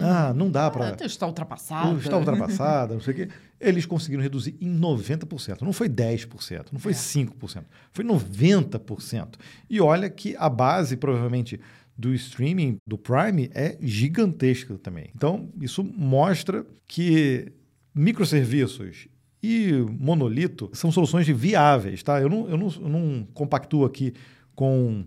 [0.00, 0.96] ah, não dá para...
[1.00, 1.98] Ah, está ultrapassado.
[1.98, 3.28] Está ultrapassada, não sei o quê.
[3.60, 5.62] Eles conseguiram reduzir em 90%.
[5.62, 6.94] Não foi 10%, não foi É.
[6.94, 9.34] 5%, foi 90%.
[9.68, 11.60] E olha que a base, provavelmente,
[11.98, 15.10] do streaming, do Prime, é gigantesca também.
[15.14, 17.50] Então, isso mostra que
[17.94, 19.08] microserviços
[19.42, 22.20] e monolito são soluções viáveis, tá?
[22.20, 24.12] Eu não, eu não, eu não compactuo aqui
[24.54, 25.04] com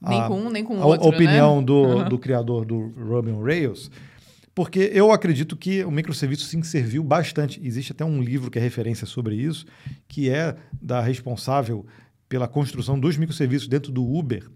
[0.00, 1.66] Nem a- com um, nem com a, outro, a opinião né?
[1.66, 2.08] do, Uhum.
[2.08, 3.90] do criador do Ruby Rails,
[4.54, 7.60] porque eu acredito que o microserviço sim serviu bastante.
[7.62, 9.66] Existe até um livro que é referência sobre isso,
[10.08, 11.84] que é da responsável
[12.28, 14.48] pela construção dos microserviços dentro do Uber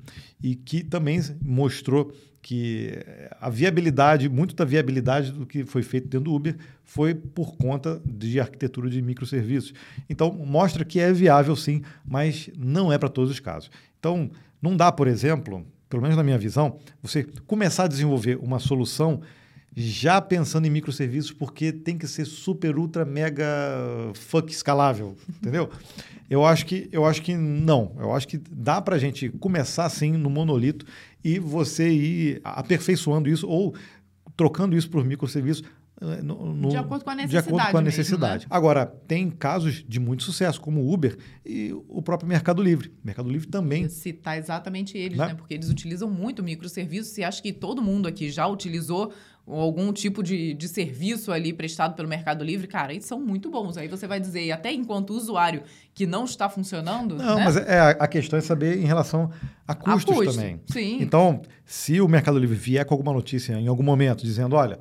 [0.43, 2.99] e que também mostrou que
[3.41, 8.01] a viabilidade, muito da viabilidade do que foi feito dentro do Uber foi por conta
[8.05, 9.75] de arquitetura de microserviços.
[10.09, 13.71] Então, mostra que é viável sim, mas não é para todos os casos.
[13.99, 18.59] Então, não dá, por exemplo, pelo menos na minha visão, você começar a desenvolver uma
[18.59, 19.21] solução
[19.77, 23.47] já pensando em microserviços, porque tem que ser super, ultra, mega
[24.15, 25.71] fuck escalável, entendeu?
[26.29, 27.95] Eu acho que eu acho que não.
[27.99, 30.85] Eu acho que dá para a gente começar assim no monolito
[31.25, 33.75] e você ir aperfeiçoando isso ou
[34.37, 35.65] trocando isso por microserviços
[36.01, 38.47] eh, no- no- De acordo com a de acordo com a necessidade mesmo, necessidade.
[38.49, 42.93] Agora, tem casos de muito sucesso, como o Uber e o próprio Mercado Livre.
[43.05, 45.27] Mercado Livre também citar exatamente eles, Né?
[45.29, 45.35] né?
[45.35, 49.13] Porque eles utilizam muito microserviços e acho que todo mundo aqui já utilizou
[49.59, 52.67] algum tipo de, de serviço ali prestado pelo Mercado Livre.
[52.67, 53.77] Cara, eles são muito bons.
[53.77, 55.63] Aí você vai dizer, e até enquanto usuário
[55.95, 57.45] que não está funcionando, Não, né?
[57.45, 59.31] mas é, a, a questão é saber em relação
[59.67, 60.61] a custos custo, também.
[60.71, 60.99] sim.
[61.01, 64.79] Então, se o Mercado Livre vier com alguma notícia em algum momento dizendo, olha,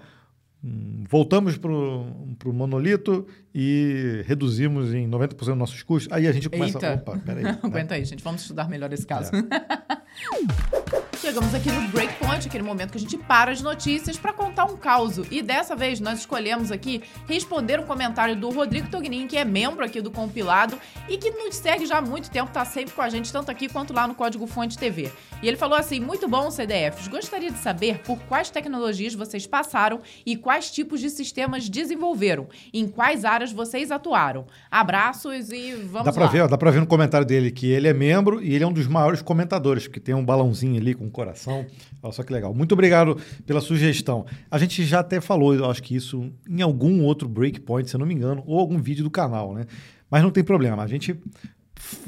[0.64, 6.50] hum, voltamos para o monolito e reduzimos em 90% dos nossos custos, aí a gente
[6.50, 6.94] começa, Eita.
[6.94, 7.44] opa, peraí.
[7.44, 7.60] né?
[7.62, 8.24] Aguenta aí, gente.
[8.24, 9.32] Vamos estudar melhor esse caso.
[11.22, 14.78] Chegamos aqui no Breakpoint, aquele momento que a gente para as notícias para contar um
[14.78, 15.18] caos.
[15.30, 19.84] E dessa vez nós escolhemos aqui responder um comentário do Rodrigo Tognin, que é membro
[19.84, 23.10] aqui do compilado e que nos segue já há muito tempo, tá sempre com a
[23.10, 25.12] gente, tanto aqui quanto lá no Código Fonte TV.
[25.44, 27.10] E ele falou assim: muito bom, CDFs.
[27.10, 32.88] Gostaria de saber por quais tecnologias vocês passaram e quais tipos de sistemas desenvolveram, em
[32.88, 34.46] quais áreas vocês atuaram.
[34.72, 36.32] Abraços e vamos Dá pra, lá.
[36.32, 38.74] ver, dá pra ver no comentário dele que ele é membro e ele é um
[38.74, 41.66] dos maiores comentadores, porque tem um balãozinho ali com um coração.
[42.02, 42.54] Olha só que legal.
[42.54, 44.26] Muito obrigado pela sugestão.
[44.50, 48.00] A gente já até falou, eu acho que isso em algum outro breakpoint, se eu
[48.00, 49.66] não me engano, ou algum vídeo do canal, né?
[50.10, 50.82] Mas não tem problema.
[50.82, 51.20] A gente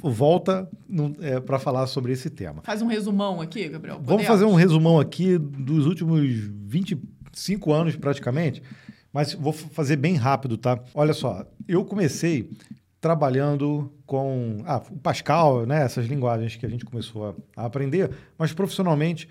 [0.02, 0.70] volta
[1.46, 2.62] para falar sobre esse tema.
[2.62, 3.96] Faz um resumão aqui, Gabriel.
[3.96, 4.28] Vamos Podemos?
[4.28, 6.22] fazer um resumão aqui dos últimos
[6.66, 8.62] 25 anos, praticamente,
[9.14, 10.80] mas vou fazer bem rápido, tá?
[10.94, 12.50] Olha só, eu comecei
[13.02, 18.12] trabalhando com ah, o Pascal, né, essas linguagens que a gente começou a, a aprender,
[18.38, 19.28] mas profissionalmente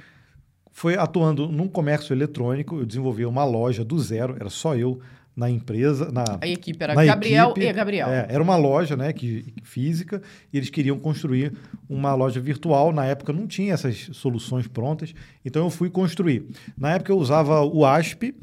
[0.73, 5.01] foi atuando num comércio eletrônico, eu desenvolvi uma loja do zero, era só eu
[5.37, 8.09] na empresa, na, A equipe era Gabriel equipe, e Gabriel.
[8.09, 10.21] é, era uma loja né, que, física
[10.53, 11.53] e eles queriam construir
[11.89, 12.93] uma loja virtual.
[12.93, 15.15] Na época não tinha essas soluções prontas,
[15.45, 16.47] então eu fui construir.
[16.77, 18.35] Na época eu usava o ASP,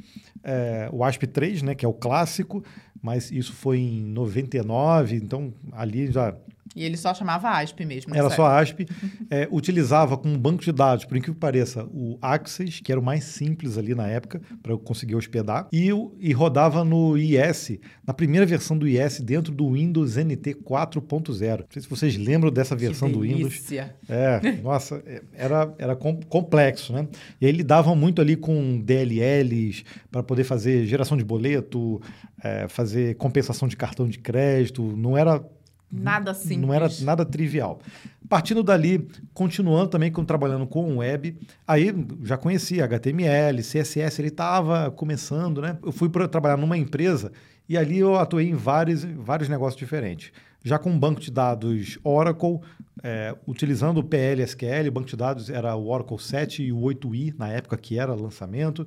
[0.43, 2.63] é, o ASP 3, né, que é o clássico,
[3.02, 6.36] mas isso foi em 99, então ali já
[6.78, 8.13] E ele só chamava ASP mesmo.
[8.13, 8.36] era Sério.
[8.36, 8.86] só ASP.
[9.30, 13.03] É, utilizava como banco de dados, por incrível que pareça, o Access, que era o
[13.03, 18.13] mais simples ali na época, para eu conseguir hospedar, e, e rodava no IS, na
[18.13, 21.59] primeira versão do IS, dentro do Windows NT 4.0.
[21.59, 23.71] Não sei se vocês lembram dessa versão do Windows.
[24.07, 27.07] É, nossa, é, era, era com- complexo, né?
[27.41, 32.01] E aí lidavam muito ali com DLLs para poder fazer geração de boleto,
[32.43, 34.84] é, fazer compensação de cartão de crédito.
[34.95, 35.43] Não era
[35.91, 36.59] Nada simples.
[36.59, 37.79] não era nada trivial.
[38.27, 44.91] Partindo dali, continuando também com, trabalhando com web, aí já conhecia HTML, CSS, ele estava
[44.91, 45.77] começando, né?
[45.81, 47.31] Eu fui para trabalhar numa empresa
[47.69, 50.31] e ali eu atuei em vários, vários negócios diferentes.
[50.61, 52.59] Já com um banco de dados Oracle,
[53.01, 57.33] é, utilizando o PLSQL, o banco de dados era o Oracle 7 e o 8i,
[57.38, 58.85] na época que era lançamento.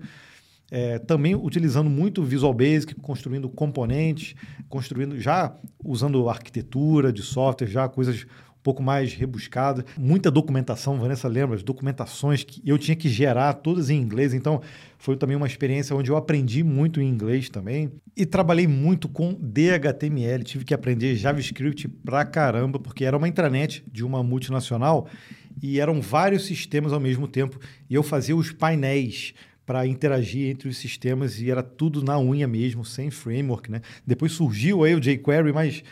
[0.71, 4.35] É, também utilizando muito Visual Basic, construindo componentes,
[4.69, 5.55] construindo já
[5.85, 8.25] usando arquitetura de software, já coisas
[8.61, 9.85] um pouco mais rebuscadas.
[9.99, 14.61] Muita documentação, Vanessa lembra, as documentações que eu tinha que gerar todas em inglês, então
[14.99, 17.91] foi também uma experiência onde eu aprendi muito em inglês também.
[18.15, 23.83] E trabalhei muito com DHTML, tive que aprender JavaScript pra caramba, porque era uma intranet
[23.91, 25.09] de uma multinacional
[25.63, 27.59] e eram vários sistemas ao mesmo tempo,
[27.89, 29.35] e eu fazia os painéis
[29.65, 33.81] para interagir entre os sistemas e era tudo na unha mesmo, sem framework, né?
[34.07, 35.83] Depois surgiu aí o jQuery, mas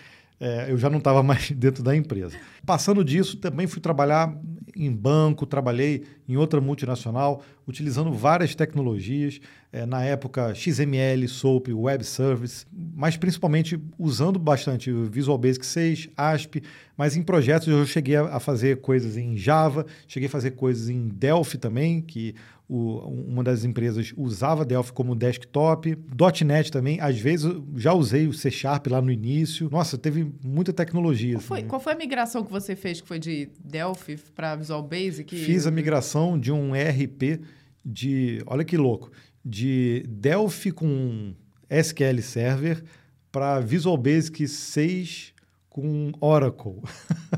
[0.41, 2.37] é, eu já não estava mais dentro da empresa.
[2.65, 4.37] Passando disso, também fui trabalhar
[4.77, 9.41] em banco, trabalhei em outra multinacional, utilizando várias tecnologias,
[9.73, 16.63] é, na época XML, SOAP, Web Service, mas principalmente usando bastante Visual Basic 6, ASP,
[16.97, 20.89] mas em projetos eu cheguei a, a fazer coisas em Java, cheguei a fazer coisas
[20.89, 22.35] em Delphi também, que
[22.69, 25.97] o, uma das empresas usava Delphi como desktop,
[26.45, 29.71] .NET também, às vezes já usei o C Sharp lá no início.
[29.71, 31.35] Nossa, teve muita tecnologia.
[31.35, 31.69] Qual foi, assim.
[31.69, 35.35] qual foi a migração que você fez, que foi de Delphi para Visual Basic?
[35.35, 37.41] Fiz a migração de um ERP
[37.83, 39.11] de, olha que louco,
[39.43, 41.35] de Delphi com
[41.71, 42.85] SQL Server
[43.33, 45.33] para Visual Basic 6
[45.71, 46.83] com Oracle.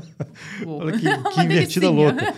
[0.65, 2.33] Olha que, que invertida louca.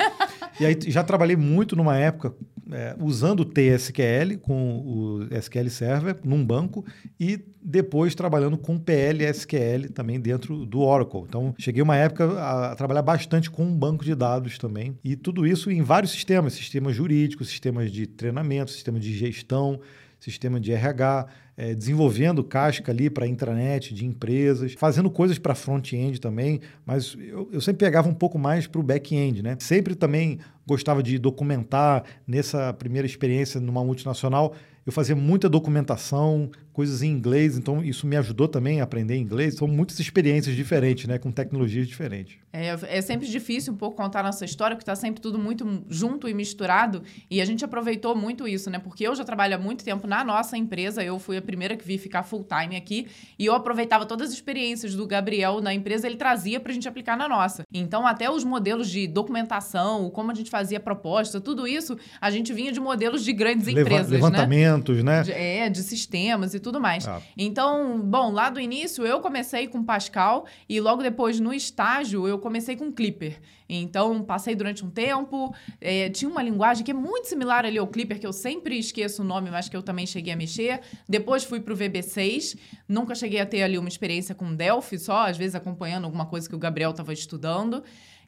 [0.60, 2.36] E aí já trabalhei muito numa época
[2.74, 6.84] é, usando o TSQL com o SQL Server num banco
[7.20, 11.22] e depois trabalhando com PLSQL também dentro do Oracle.
[11.28, 15.16] Então cheguei uma época a, a trabalhar bastante com um banco de dados também e
[15.16, 19.80] tudo isso em vários sistemas, sistemas jurídicos, sistemas de treinamento, sistemas de gestão,
[20.24, 26.20] sistema de RH, é, desenvolvendo casca ali para intranet de empresas, fazendo coisas para front-end
[26.20, 29.58] também, mas eu, eu sempre pegava um pouco mais para o back-end, né?
[29.60, 34.56] Sempre também gostava de documentar nessa primeira experiência numa multinacional.
[34.86, 39.56] Eu fazia muita documentação, coisas em inglês, então isso me ajudou também a aprender inglês.
[39.56, 42.38] São muitas experiências diferentes, né, com tecnologias diferentes.
[42.52, 46.28] É, é sempre difícil um pouco contar nossa história, porque está sempre tudo muito junto
[46.28, 47.02] e misturado.
[47.30, 48.78] E a gente aproveitou muito isso, né?
[48.78, 51.86] Porque eu já trabalho há muito tempo na nossa empresa, eu fui a primeira que
[51.86, 53.08] vi ficar full time aqui,
[53.40, 56.88] e eu aproveitava todas as experiências do Gabriel na empresa, ele trazia para a gente
[56.88, 57.64] aplicar na nossa.
[57.74, 62.54] Então, até os modelos de documentação, como a gente fazia proposta, tudo isso, a gente
[62.54, 64.73] vinha de modelos de grandes Leva empresas, levantamentos, né?
[65.04, 65.24] Né?
[65.24, 67.08] De, é, de sistemas e tudo mais.
[67.08, 67.22] Ah.
[67.38, 72.40] Então, bom, lá do início eu comecei com Pascal e logo depois no estágio eu
[72.40, 73.40] comecei com Clipper.
[73.68, 77.88] Então, passei durante um tempo, é, tinha uma linguagem que é muito similar ali ao
[77.88, 80.82] Clipper, que eu sempre esqueço o nome, mas que eu também cheguei a mexer.
[81.08, 82.58] Depois fui para o VB6,
[82.88, 86.48] nunca cheguei a ter ali uma experiência com Delphi, só às vezes acompanhando alguma coisa
[86.48, 87.84] que o Gabriel estava estudando.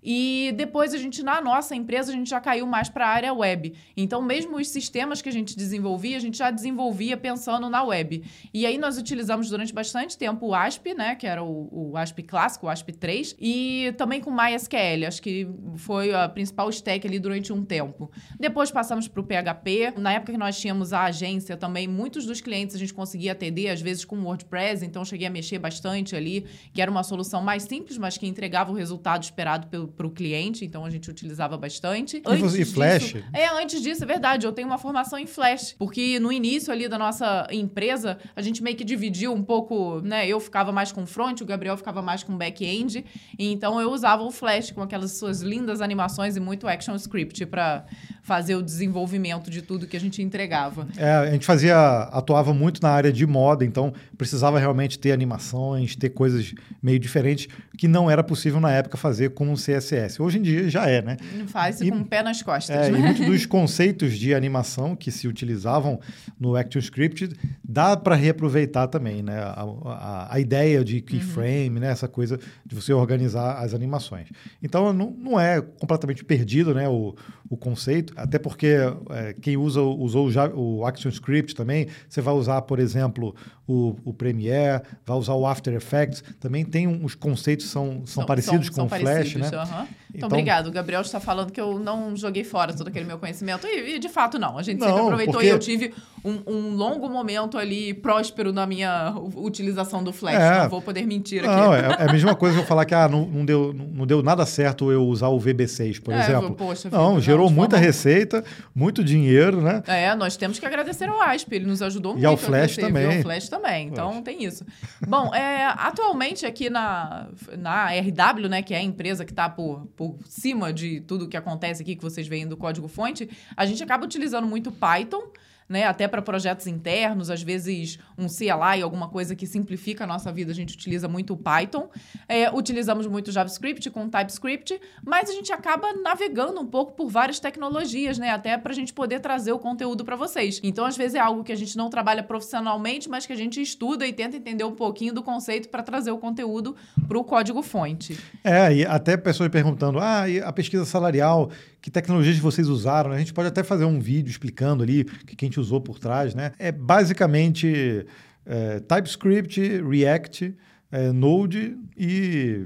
[0.06, 3.34] E depois a gente, na nossa empresa, a gente já caiu mais para a área
[3.34, 3.74] web.
[3.98, 8.24] Então, mesmo os sistemas que a gente desenvolvia, a gente já desenvolvia pensando na web.
[8.54, 11.16] E aí nós utilizamos durante bastante tempo o ASP, né?
[11.16, 15.08] Que era o, o ASP clássico, o ASP 3, e também com MySQL.
[15.08, 15.48] Acho que
[15.78, 18.12] foi a principal stack ali durante um tempo.
[18.40, 19.94] Depois passamos para o PHP.
[19.98, 23.70] Na época que nós tínhamos a agência também, muitos dos clientes a gente conseguia atender,
[23.70, 27.64] às vezes com WordPress, então cheguei a mexer bastante ali, que era uma solução mais
[27.64, 31.58] simples, mas que entregava o resultado esperado pelo para o cliente, então a gente utilizava
[31.58, 32.22] bastante.
[32.26, 33.04] E, você, e Flash?
[33.04, 36.72] Disso, é, antes disso, é verdade, eu tenho uma formação em Flash, porque no início
[36.72, 40.28] ali da nossa empresa, a gente meio que dividiu um pouco, né?
[40.28, 43.06] Eu ficava mais com front, o Gabriel ficava mais com back-end,
[43.38, 47.86] então eu usava o Flash com aquelas suas lindas animações e muito action script para
[48.22, 50.88] fazer o desenvolvimento de tudo que a gente entregava.
[50.98, 51.76] É, a gente fazia,
[52.12, 57.48] atuava muito na área de moda, então precisava realmente ter animações, ter coisas meio diferentes
[57.78, 60.22] que não era possível na época fazer com o CSS.
[60.22, 61.18] Hoje em dia já é, né?
[61.48, 62.76] Faz e, com o pé nas costas.
[62.76, 63.00] É, né?
[63.00, 66.00] E muitos dos conceitos de animação que se utilizavam
[66.40, 67.30] no ActionScript
[67.64, 69.38] dá para reaproveitar também, né?
[69.40, 71.80] A, a, a ideia de keyframe, uhum.
[71.80, 71.92] né?
[71.92, 74.28] Essa coisa de você organizar as animações.
[74.62, 76.88] Então não, não é completamente perdido, né?
[76.88, 77.16] O,
[77.50, 78.76] o conceito, até porque
[79.12, 83.36] é, quem usa usou já o ActionScript também, você vai usar, por exemplo,
[83.68, 88.26] o, o Premiere, vai usar o After Effects, também tem uns conceitos são, são, são
[88.26, 89.58] parecidos são, com são o Flash, parecidos, né?
[89.58, 89.88] Uhum.
[90.16, 90.68] Então, então, obrigado.
[90.68, 93.68] O Gabriel está falando que eu não joguei fora todo aquele meu conhecimento.
[93.68, 94.58] E, e de fato, não.
[94.58, 95.48] A gente não, sempre aproveitou porque...
[95.48, 95.94] e eu tive
[96.24, 100.36] um, um, longo momento ali próspero na minha utilização do Flash.
[100.36, 101.48] É, não vou poder mentir aqui.
[101.48, 104.06] Não, é, é, a mesma coisa que eu falar que ah, não, não, deu, não
[104.06, 106.56] deu nada certo eu usar o VB6, por é, exemplo.
[106.56, 109.84] Poxa, não, gerou muita receita, muito dinheiro, né?
[109.88, 111.54] É, nós temos que agradecer ao ASP.
[111.54, 112.24] Ele nos ajudou muito.
[112.24, 113.04] E ao Flash também.
[113.04, 113.88] E ao Flash também.
[113.88, 114.24] Então, Flash.
[114.24, 114.66] tem isso.
[115.08, 117.28] Bom, é, atualmente aqui na,
[117.58, 121.38] na RW, né, que é a empresa que está por, por cima de tudo que
[121.38, 125.24] acontece aqui, que vocês veem do código-fonte, a gente acaba utilizando muito Python
[125.68, 125.86] né?
[125.86, 130.52] Até para projetos internos, às vezes um CLI, alguma coisa que simplifica a nossa vida,
[130.52, 131.90] a gente utiliza muito o Python.
[132.28, 137.40] É, utilizamos muito JavaScript com TypeScript, mas a gente acaba navegando um pouco por várias
[137.40, 138.30] tecnologias, né?
[138.30, 140.60] Até para a gente poder trazer o conteúdo para vocês.
[140.64, 143.62] Então, às vezes é algo que a gente não trabalha profissionalmente, mas que a gente
[143.62, 146.76] estuda e tenta entender um pouquinho do conceito para trazer o conteúdo
[147.08, 148.20] para o código-fonte.
[148.44, 151.50] É, e até pessoas perguntando: ah, a pesquisa salarial,
[151.86, 153.12] que tecnologias vocês usaram?
[153.12, 156.00] A gente pode até fazer um vídeo explicando ali o que a gente usou por
[156.00, 156.52] trás, né?
[156.58, 158.08] É basicamente
[158.44, 160.58] é, TypeScript, React,
[160.92, 162.66] é, Node e,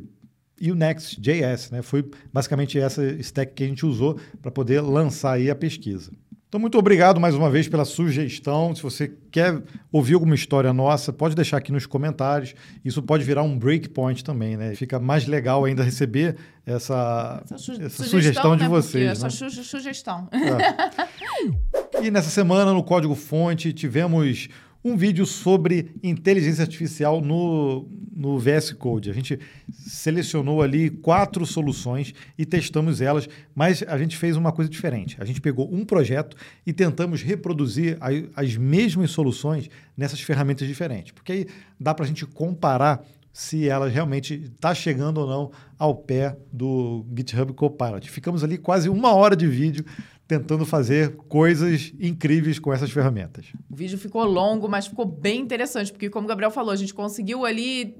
[0.62, 1.82] e o Next.js, né?
[1.82, 6.14] Foi basicamente essa stack que a gente usou para poder lançar aí a pesquisa.
[6.50, 8.74] Então, muito obrigado mais uma vez pela sugestão.
[8.74, 12.56] Se você quer ouvir alguma história nossa, pode deixar aqui nos comentários.
[12.84, 14.74] Isso pode virar um breakpoint também, né?
[14.74, 18.70] Fica mais legal ainda receber essa, essa, su essa sugestão, sugestão de né?
[18.70, 19.12] vocês.
[19.12, 19.30] Essa né?
[19.30, 20.28] su sugestão.
[20.32, 21.10] É.
[22.02, 24.48] E nessa semana, no Código Fonte, tivemos
[24.84, 29.10] um vídeo sobre inteligência artificial no, no VS Code.
[29.10, 29.40] A gente
[29.72, 35.18] selecionou ali quatro soluções e testamos elas, mas a gente fez uma coisa diferente.
[35.20, 37.98] A gente pegou um projeto e tentamos reproduzir
[38.36, 41.48] as mesmas soluções nessas ferramentas diferentes, porque aí
[41.80, 47.06] dá para a gente comparar se ela realmente está chegando ou não ao pé do
[47.16, 48.10] GitHub Copilot.
[48.10, 49.86] Ficamos ali quase uma hora de vídeo
[50.30, 53.48] tentando fazer coisas incríveis com essas ferramentas.
[53.68, 56.94] O vídeo ficou longo, mas ficou bem interessante, porque como o Gabriel falou, a gente
[56.94, 57.98] conseguiu ali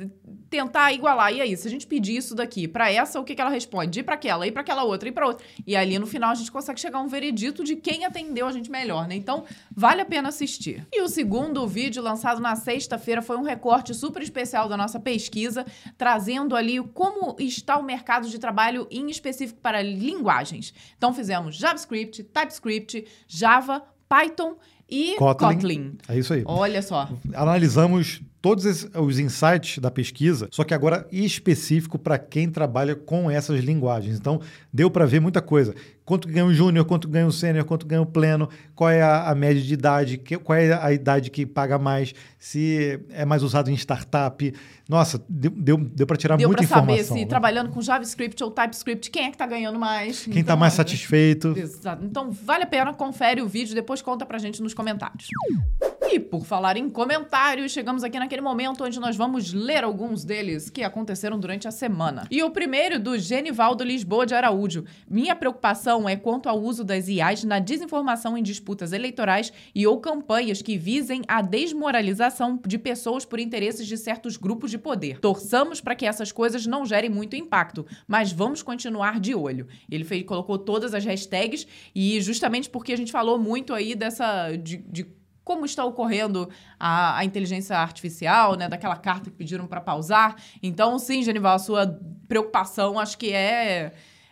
[0.50, 1.32] tentar igualar.
[1.34, 4.00] E aí, se a gente pedir isso daqui para essa, o que, que ela responde?
[4.00, 5.46] E para aquela, e para aquela outra, e para outra.
[5.66, 8.52] E ali no final a gente consegue chegar a um veredito de quem atendeu a
[8.52, 9.16] gente melhor, né?
[9.16, 9.44] Então,
[9.76, 10.86] vale a pena assistir.
[10.92, 15.66] E o segundo vídeo lançado na sexta-feira foi um recorte super especial da nossa pesquisa,
[15.98, 20.74] trazendo ali como está o mercado de trabalho em específico para linguagens.
[20.98, 24.56] Então, fizemos JavaScript, TypeScript, Java, Python
[24.90, 25.54] e Kotlin.
[25.54, 25.98] Kotlin.
[26.08, 26.44] É isso aí.
[26.46, 27.08] Olha só.
[27.36, 33.60] Analisamos todos os insights da pesquisa, só que agora específico para quem trabalha com essas
[33.64, 34.18] linguagens.
[34.18, 34.40] Então,
[34.72, 35.74] deu para ver muita coisa.
[36.06, 39.30] Quanto ganha o júnior, quanto ganha o sênior, quanto ganha o pleno, qual é a,
[39.30, 43.44] a média de idade, que- qual é a idade que paga mais, se é mais
[43.44, 44.54] usado em startup.
[44.88, 47.16] Nossa, deu, deu, deu para tirar Deu muita para saber informação.
[47.18, 47.30] se né?
[47.30, 50.24] trabalhando com JavaScript ou TypeScript, quem é que tá ganhando mais.
[50.24, 51.54] Quem está Então, mais olha, satisfeito.
[51.56, 52.04] Exato.
[52.04, 55.28] Então, vale a pena, confere o vídeo, depois conta pra gente nos comentários.
[56.12, 60.68] E por falar em comentários, chegamos aqui naquele momento onde nós vamos ler alguns deles
[60.68, 62.26] que aconteceram durante a semana.
[62.32, 64.86] E o primeiro do Genivaldo Lisboa de Araújo.
[65.08, 70.00] Minha preocupação é quanto ao uso das IAs na desinformação em disputas eleitorais e ou
[70.00, 75.20] campanhas que visem a desmoralização de pessoas por interesses de certos grupos de poder.
[75.20, 79.68] Torçamos para que essas coisas não gerem muito impacto, mas vamos continuar de olho.
[79.88, 84.56] Ele fez, colocou todas as hashtags e justamente porque a gente falou muito aí dessa
[84.56, 88.70] de, de como está ocorrendo a, a inteligência artificial, né?
[88.70, 90.36] Daquela carta que pediram para pausar.
[90.62, 93.92] Então, sim, Genival, a sua preocupação acho que é,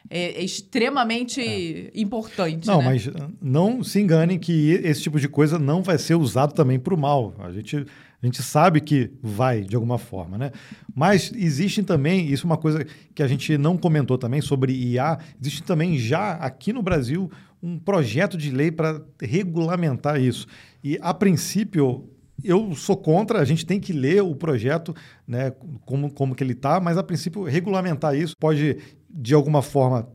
[0.10, 2.68] é- é extremamente importante.
[2.68, 2.86] Não, né?
[2.86, 3.10] mas
[3.42, 6.98] não se enganem que esse tipo de coisa não vai ser usado também para o
[6.98, 7.34] mal.
[7.40, 10.52] A gente, a gente sabe que vai, de alguma forma, né?
[10.96, 15.18] Mas existem também, isso é uma coisa que a gente não comentou também sobre IA,
[15.40, 17.30] existe também já aqui no Brasil
[17.62, 20.48] um projeto de lei para regulamentar isso.
[20.84, 22.10] E, a princípio,
[22.44, 24.96] eu sou contra, a gente tem que ler o projeto,
[25.28, 25.52] né,
[25.86, 28.78] como, como que ele está, mas a princípio regulamentar isso pode,
[29.10, 30.08] de alguma forma,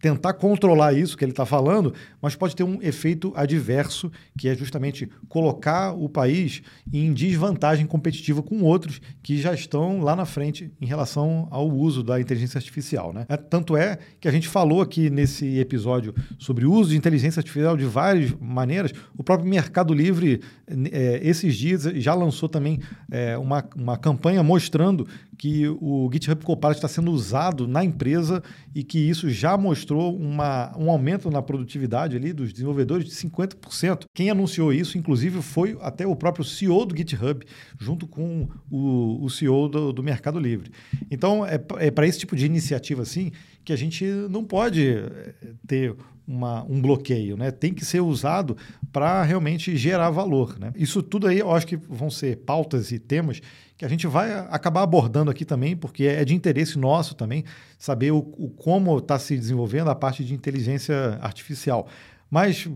[0.00, 4.54] tentar controlar isso que ele está falando, mas pode ter um efeito adverso, que é
[4.54, 10.72] justamente colocar o país em desvantagem competitiva com outros que já estão lá na frente
[10.80, 13.12] em relação ao uso da inteligência artificial.
[13.12, 13.26] Né?
[13.28, 17.40] É, Tanto é que a gente falou aqui nesse episódio sobre o uso de inteligência
[17.40, 18.92] artificial de várias maneiras.
[19.16, 22.80] O próprio Mercado Livre, eh, esses dias, já lançou também
[23.10, 28.42] eh, uma, uma campanha mostrando que o GitHub Copilot está sendo usado na empresa
[28.74, 34.04] e que isso já mostrou uma, um aumento na produtividade ali dos desenvolvedores de 50%.
[34.14, 37.44] Quem anunciou isso, inclusive, foi até o próprio CEO do GitHub,
[37.78, 40.70] junto com o, o CEO do, do Mercado Livre.
[41.10, 43.32] Então, é, é para esse tipo de iniciativa assim
[43.70, 45.32] que a gente não pode eh,
[45.64, 45.94] ter
[46.26, 47.52] uma- um bloqueio, né?
[47.52, 48.56] Tem que ser usado
[48.92, 50.72] para realmente gerar valor, né?
[50.74, 53.40] Isso tudo aí eu acho que vão ser pautas e temas
[53.76, 57.44] que a gente vai acabar abordando aqui também, porque é de interesse nosso também
[57.78, 61.86] saber o, o como está se desenvolvendo a parte de inteligência artificial.
[62.28, 62.68] Mas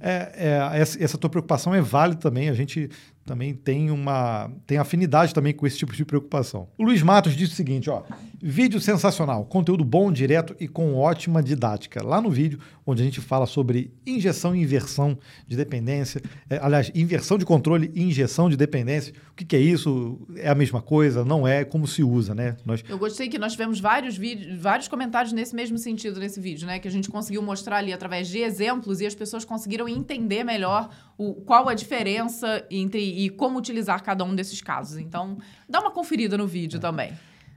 [0.00, 0.32] é,
[0.74, 2.48] é, essa, essa tua preocupação é válida também.
[2.48, 2.88] A gente
[3.24, 6.68] também tem uma tem afinidade também com esse tipo de preocupação.
[6.78, 8.02] O Luiz Matos disse o seguinte, ó,
[8.48, 12.00] vídeo sensacional, conteúdo bom, direto e com ótima didática.
[12.04, 15.18] Lá no vídeo onde a gente fala sobre injeção e inversão
[15.48, 19.12] de dependência, é, aliás, inversão de controle e injeção de dependência.
[19.32, 20.20] O que, que é isso?
[20.36, 21.24] É a mesma coisa?
[21.24, 21.64] Não é?
[21.64, 22.56] Como se usa, né?
[22.64, 26.68] Nós Eu gostei que nós tivemos vários vídeos, vários comentários nesse mesmo sentido nesse vídeo,
[26.68, 26.78] né?
[26.78, 30.88] Que a gente conseguiu mostrar ali através de exemplos e as pessoas conseguiram entender melhor
[31.18, 34.98] o, qual a diferença entre e como utilizar cada um desses casos.
[34.98, 35.36] Então,
[35.68, 37.12] dá uma conferida no vídeo também.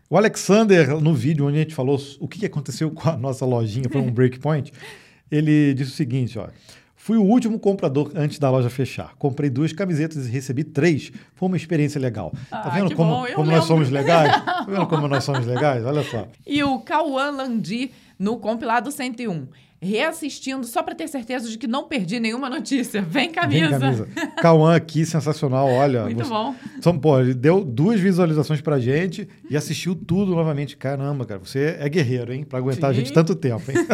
[0.10, 3.88] O Alexander, no vídeo onde a gente falou o que aconteceu com a nossa lojinha,
[3.90, 4.72] foi um breakpoint,
[5.32, 6.48] ele disse o seguinte, ó.
[7.02, 9.16] Fui o último comprador antes da loja fechar.
[9.18, 11.12] Comprei duas camisetas e recebi três.
[11.34, 12.32] Foi uma experiência legal.
[12.50, 13.66] Tá Ah, vendo que como, como nós lembro.
[13.68, 14.32] somos legais?
[14.44, 15.84] Tá vendo como nós somos legais?
[15.86, 16.28] Olha só.
[16.46, 17.90] E o Cauã Landi
[18.20, 19.48] no compilado 101.
[19.82, 23.02] Reassistindo só para ter certeza de que não perdi nenhuma notícia.
[23.02, 23.70] Vem camisa.
[23.70, 24.08] Vem camisa.
[24.42, 25.68] Cauã aqui, sensacional.
[25.70, 26.04] Olha.
[26.04, 26.54] Muito você- bom.
[26.82, 30.76] São, pô, ele deu duas visualizações pra gente e assistiu tudo novamente.
[30.76, 32.44] Caramba, cara, você é guerreiro, hein?
[32.44, 33.00] Pra aguentar a Sim.
[33.00, 33.78] gente tanto tempo, hein?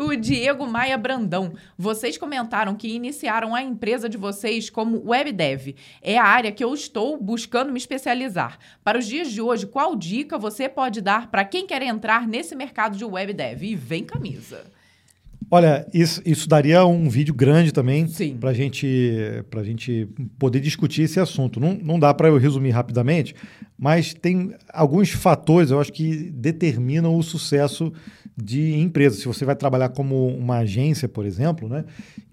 [0.00, 1.52] O Diego Maia Brandão.
[1.76, 5.74] Vocês comentaram que iniciaram a empresa de vocês como webdev.
[6.00, 8.58] É a área que eu estou buscando me especializar.
[8.82, 12.56] Para os dias de hoje, qual dica você pode dar para quem quer entrar nesse
[12.56, 13.62] mercado de webdev?
[13.62, 14.64] E vem camisa.
[15.50, 18.06] Olha, isso, isso daria um vídeo grande também
[18.38, 18.86] para gente,
[19.54, 21.60] a gente poder discutir esse assunto.
[21.60, 23.34] Não, não dá para eu resumir rapidamente,
[23.76, 27.92] mas tem alguns fatores, eu acho, que determinam o sucesso
[28.42, 29.20] de empresas.
[29.20, 31.84] Se você vai trabalhar como uma agência, por exemplo, né,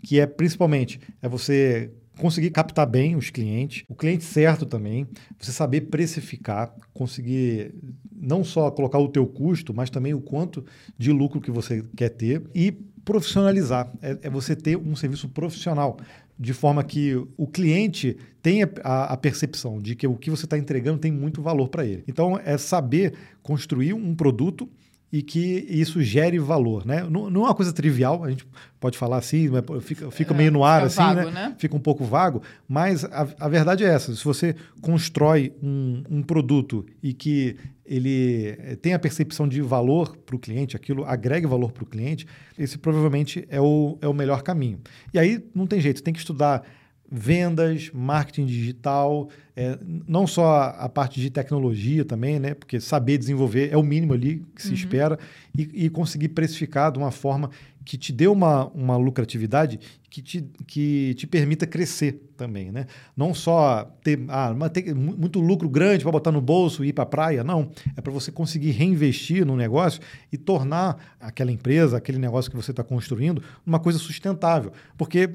[0.03, 5.51] que é principalmente é você conseguir captar bem os clientes, o cliente certo também, você
[5.51, 7.73] saber precificar, conseguir
[8.11, 10.65] não só colocar o teu custo, mas também o quanto
[10.97, 12.71] de lucro que você quer ter e
[13.05, 13.91] profissionalizar.
[14.01, 15.97] É, é você ter um serviço profissional
[16.39, 20.57] de forma que o cliente tenha a, a percepção de que o que você está
[20.57, 22.03] entregando tem muito valor para ele.
[22.07, 24.69] Então, é saber construir um produto
[25.11, 27.03] e que isso gere valor, né?
[27.09, 28.45] Não, não, é uma coisa trivial, a gente
[28.79, 29.49] pode falar assim,
[29.81, 31.31] fica, fica é, meio no ar assim, vago, né?
[31.31, 31.55] né?
[31.57, 36.21] Fica um pouco vago, mas a, a verdade é essa: se você constrói um, um
[36.21, 37.55] produto e que
[37.85, 41.87] ele eh, tem a percepção de valor para o cliente, aquilo agrega valor para o
[41.87, 42.27] cliente,
[42.59, 44.79] esse provavelmente é o, é o melhor caminho.
[45.13, 46.63] E aí não tem jeito, tem que estudar
[47.09, 49.77] vendas, marketing digital, é,
[50.07, 52.53] não só a parte de tecnologia também, né?
[52.53, 54.75] Porque saber desenvolver é o mínimo ali que se uhum.
[54.75, 55.19] espera
[55.57, 57.49] e, e, conseguir precificar de uma forma
[57.83, 59.79] que te dê uma, uma lucratividade
[60.09, 62.85] que te, que te permita crescer também, né?
[63.15, 67.03] Não só ter, ah, ter muito lucro grande para botar no bolso e ir para
[67.03, 67.71] a praia, não.
[67.95, 70.01] É para você conseguir reinvestir no negócio
[70.31, 74.71] e tornar aquela empresa, aquele negócio que você está construindo, uma coisa sustentável.
[74.97, 75.29] Porque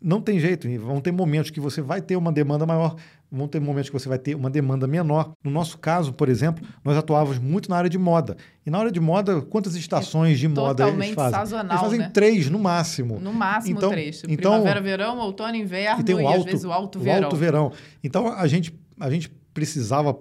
[0.00, 2.96] não tem jeito, vão ter momentos que você vai ter uma demanda maior,
[3.30, 5.32] vão ter momentos que você vai ter uma demanda menor.
[5.42, 8.36] No nosso caso, por exemplo, nós atuávamos muito na área de moda.
[8.64, 11.38] E na área de moda, quantas estações é de moda eles fazem?
[11.38, 12.10] Sazonal, eles fazem né?
[12.12, 13.18] três no máximo.
[13.18, 14.22] No máximo então, três.
[14.28, 17.20] Então, Primavera, verão, outono, inverno e, tem e alto, às vezes o alto verão.
[17.20, 17.72] O alto verão.
[18.04, 20.16] Então a gente, a gente precisava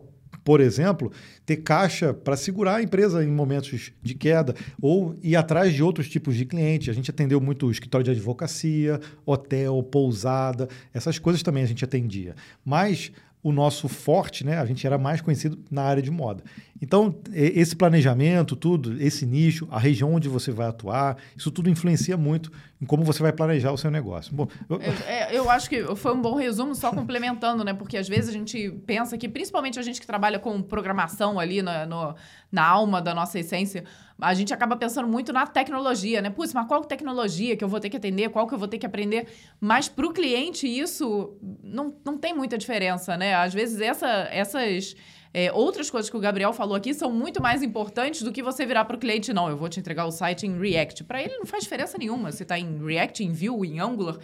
[0.46, 1.12] por exemplo,
[1.44, 6.08] ter caixa para segurar a empresa em momentos de queda ou ir atrás de outros
[6.08, 6.88] tipos de clientes.
[6.88, 12.36] A gente atendeu muito escritório de advocacia, hotel, pousada, essas coisas também a gente atendia.
[12.64, 14.58] Mas o nosso forte, né?
[14.58, 16.44] A gente era mais conhecido na área de moda.
[16.82, 22.18] Então, esse planejamento, tudo, esse nicho, a região onde você vai atuar, isso tudo influencia
[22.18, 22.52] muito
[22.86, 24.34] em como você vai planejar o seu negócio.
[24.34, 24.80] Bom, eu...
[25.08, 27.74] É, eu acho que foi um bom resumo, só complementando, né?
[27.74, 31.64] Porque às vezes a gente pensa que, principalmente a gente que trabalha com programação ali
[31.64, 32.16] na, no,
[32.52, 33.84] na alma da nossa essência,
[34.22, 36.30] a gente acaba pensando muito na tecnologia, né?
[36.30, 38.78] Putz, mas qual tecnologia que eu vou ter que atender, qual que eu vou ter
[38.78, 39.28] que aprender?
[39.60, 43.34] Mas para o cliente isso não, não tem muita diferença, né?
[43.34, 44.96] Às vezes essa, essas
[45.38, 48.66] é, outras coisas que o Gabriel falou aqui são muito mais importantes do que você
[48.66, 51.04] virar para o cliente, não, eu vou te entregar o site em React.
[51.04, 52.32] Para ele não faz diferença nenhuma.
[52.32, 54.18] Você está em React, em Vue, em Angular,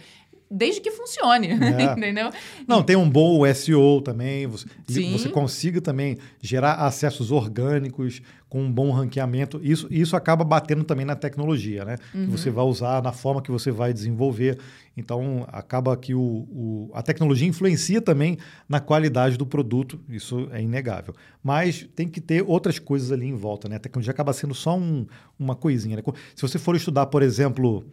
[0.52, 1.82] desde que funcione, é.
[1.92, 2.30] entendeu?
[2.68, 8.70] Não, tem um bom SEO também, você, você consiga também gerar acessos orgânicos com um
[8.70, 9.58] bom ranqueamento.
[9.62, 11.96] Isso, isso acaba batendo também na tecnologia, né?
[12.14, 12.26] Uhum.
[12.26, 14.58] Que você vai usar, na forma que você vai desenvolver.
[14.94, 18.36] Então, acaba que o, o, a tecnologia influencia também
[18.68, 21.14] na qualidade do produto, isso é inegável.
[21.42, 23.76] Mas tem que ter outras coisas ali em volta, né?
[23.76, 25.06] A tecnologia acaba sendo só um,
[25.38, 25.96] uma coisinha.
[25.96, 26.02] Né?
[26.36, 27.86] Se você for estudar, por exemplo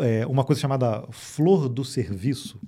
[0.00, 2.58] é, uma coisa chamada flor do serviço,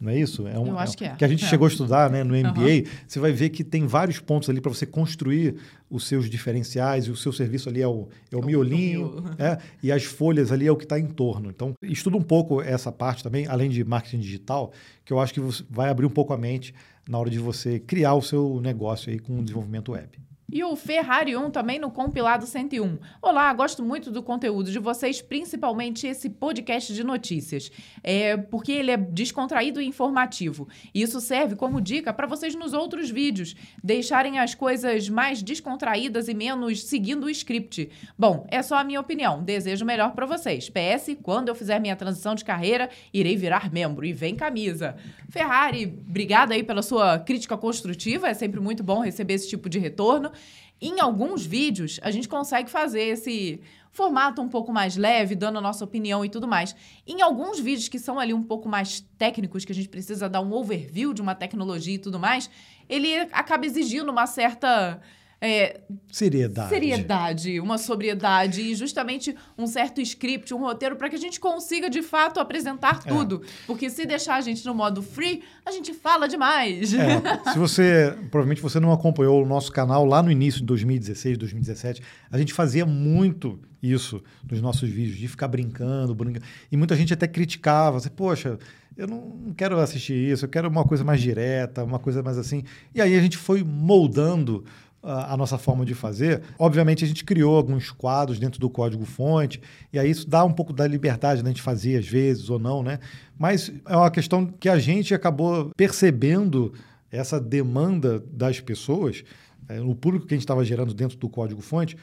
[0.00, 0.46] não é isso?
[0.46, 1.14] É um, Eu acho que é.
[1.16, 1.48] Que a gente é.
[1.48, 2.60] chegou a estudar né, no MBA.
[2.60, 2.84] Uhum.
[3.06, 5.56] Você vai ver que tem vários pontos ali para você construir
[5.90, 9.58] os seus diferenciais e o seu serviço ali é o, é o, o miolinho é,
[9.82, 11.50] e as folhas ali é o que está em torno.
[11.50, 14.72] Então, estuda um pouco essa parte também, além de marketing digital,
[15.04, 16.74] que eu acho que vai abrir um pouco a mente
[17.08, 20.27] na hora de você criar o seu negócio aí com o desenvolvimento web.
[20.50, 22.98] E o Ferrari 1 também no compilado 101.
[23.20, 27.70] Olá, gosto muito do conteúdo de vocês, principalmente esse podcast de notícias,
[28.02, 30.66] é, porque ele é descontraído e informativo.
[30.94, 36.28] E isso serve como dica para vocês nos outros vídeos, deixarem as coisas mais descontraídas
[36.28, 37.90] e menos seguindo o script.
[38.18, 39.44] Bom, é só a minha opinião.
[39.44, 40.70] Desejo melhor para vocês.
[40.70, 44.96] PS, quando eu fizer minha transição de carreira, irei virar membro e vem camisa.
[45.28, 49.78] Ferrari, obrigada aí pela sua crítica construtiva, é sempre muito bom receber esse tipo de
[49.78, 50.32] retorno.
[50.80, 53.60] Em alguns vídeos, a gente consegue fazer esse
[53.90, 56.74] formato um pouco mais leve, dando a nossa opinião e tudo mais.
[57.06, 60.40] Em alguns vídeos que são ali um pouco mais técnicos, que a gente precisa dar
[60.40, 62.48] um overview de uma tecnologia e tudo mais,
[62.88, 65.00] ele acaba exigindo uma certa
[65.40, 65.80] é,
[66.10, 66.68] seriedade.
[66.68, 71.88] Seriedade, uma sobriedade e justamente um certo script, um roteiro para que a gente consiga
[71.88, 73.08] de fato apresentar é.
[73.08, 73.42] tudo.
[73.44, 73.48] É.
[73.66, 76.92] Porque se deixar a gente no modo free, a gente fala demais.
[76.92, 77.08] É.
[77.52, 82.02] Se você, provavelmente você não acompanhou o nosso canal lá no início de 2016, 2017,
[82.30, 84.20] a gente fazia muito isso
[84.50, 86.44] nos nossos vídeos, de ficar brincando, brincando.
[86.70, 88.58] E muita gente até criticava, assim, poxa,
[88.96, 92.64] eu não quero assistir isso, eu quero uma coisa mais direta, uma coisa mais assim.
[92.92, 94.64] E aí a gente foi moldando
[95.02, 96.42] a nossa forma de fazer.
[96.58, 99.60] Obviamente, a gente criou alguns quadros dentro do código-fonte,
[99.92, 102.82] e aí isso dá um pouco da liberdade da gente fazer, às vezes, ou não,
[102.82, 102.98] né?
[103.38, 106.74] Mas é uma questão que a gente acabou percebendo
[107.10, 109.24] essa demanda das pessoas,
[109.68, 111.96] é, no público que a gente estava gerando dentro do código-fonte,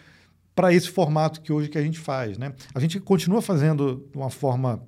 [0.56, 2.54] para esse formato que hoje que a gente faz, né?
[2.74, 4.82] A gente continua fazendo de uma forma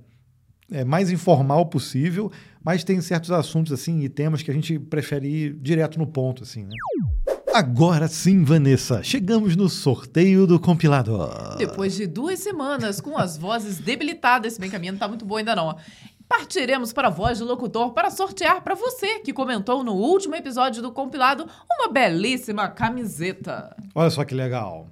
[0.71, 2.31] é, mais informal possível,
[2.63, 6.43] mas tem certos assuntos assim e temas que a gente prefere ir direto no ponto,
[6.43, 6.75] assim, né?
[7.57, 11.55] Agora sim, Vanessa, chegamos no sorteio do compilador.
[11.57, 15.25] Depois de duas semanas com as vozes debilitadas, bem que a minha não tá muito
[15.25, 15.75] boa ainda não.
[16.27, 20.81] Partiremos para a voz do locutor para sortear para você que comentou no último episódio
[20.81, 21.47] do compilado
[21.79, 23.75] uma belíssima camiseta.
[23.95, 24.87] Olha só que legal.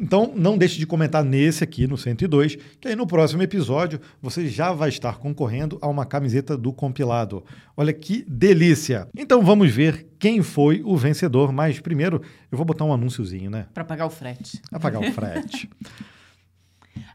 [0.00, 4.48] Então, não deixe de comentar nesse aqui, no 102, que aí no próximo episódio você
[4.48, 7.44] já vai estar concorrendo a uma camiseta do compilado.
[7.76, 9.06] Olha que delícia.
[9.16, 11.52] Então, vamos ver quem foi o vencedor.
[11.52, 13.66] Mas primeiro, eu vou botar um anúnciozinho, né?
[13.72, 14.60] Para pagar o frete.
[14.68, 15.70] Pra pagar o frete.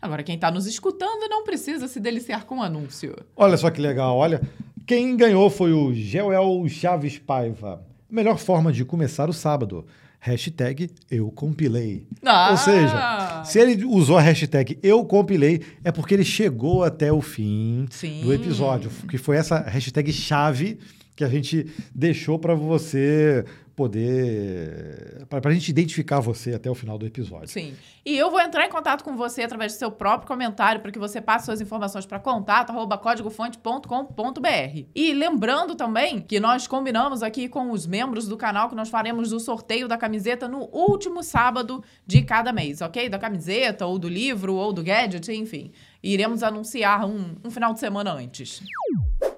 [0.01, 3.15] Agora, quem tá nos escutando não precisa se deliciar com o anúncio.
[3.35, 4.17] Olha só que legal.
[4.17, 4.41] Olha,
[4.85, 7.81] quem ganhou foi o Joel Chaves Paiva.
[8.09, 9.85] Melhor forma de começar o sábado.
[10.19, 12.07] Hashtag eu compilei.
[12.23, 12.51] Ah!
[12.51, 17.21] Ou seja, se ele usou a hashtag eu compilei, é porque ele chegou até o
[17.21, 18.21] fim Sim.
[18.21, 18.89] do episódio.
[19.09, 20.79] Que foi essa hashtag chave
[21.15, 23.45] que a gente deixou para você
[23.75, 25.25] poder.
[25.29, 27.49] para a gente identificar você até o final do episódio.
[27.49, 27.73] Sim.
[28.05, 30.99] E eu vou entrar em contato com você através do seu próprio comentário para que
[30.99, 34.85] você passe suas informações para contato códigofonte.com.br.
[34.93, 39.31] E lembrando também que nós combinamos aqui com os membros do canal que nós faremos
[39.31, 43.09] o sorteio da camiseta no último sábado de cada mês, ok?
[43.09, 45.71] Da camiseta, ou do livro, ou do gadget, enfim.
[46.01, 48.61] Iremos anunciar um, um final de semana antes.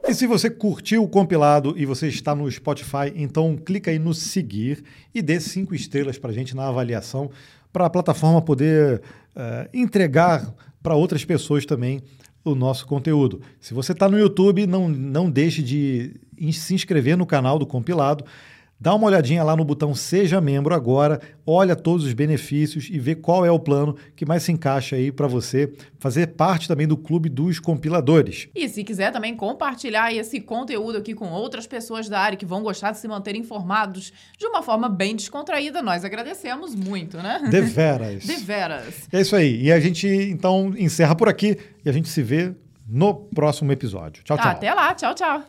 [0.07, 4.13] E se você curtiu o compilado e você está no Spotify, então clica aí no
[4.13, 4.83] seguir
[5.13, 7.31] e dê cinco estrelas para a gente na avaliação,
[7.73, 9.01] para a plataforma poder
[9.35, 12.03] eh, entregar para outras pessoas também
[12.43, 13.41] o nosso conteúdo.
[13.59, 16.13] Se você está no YouTube, não, não deixe de
[16.53, 18.23] se inscrever no canal do compilado.
[18.79, 23.15] Dá uma olhadinha lá no botão Seja Membro agora, olha todos os benefícios e vê
[23.15, 26.97] qual é o plano que mais se encaixa aí para você fazer parte também do
[26.97, 28.49] clube dos compiladores.
[28.53, 32.61] E se quiser também compartilhar esse conteúdo aqui com outras pessoas da área que vão
[32.61, 37.47] gostar de se manter informados de uma forma bem descontraída, nós agradecemos muito, né?
[37.49, 38.25] Deveras.
[38.27, 39.07] Deveras.
[39.11, 39.63] É isso aí.
[39.63, 42.53] E a gente então encerra por aqui e a gente se vê
[42.87, 44.21] no próximo episódio.
[44.23, 44.51] Tchau, tchau.
[44.51, 45.43] Até lá, tchau, tchau.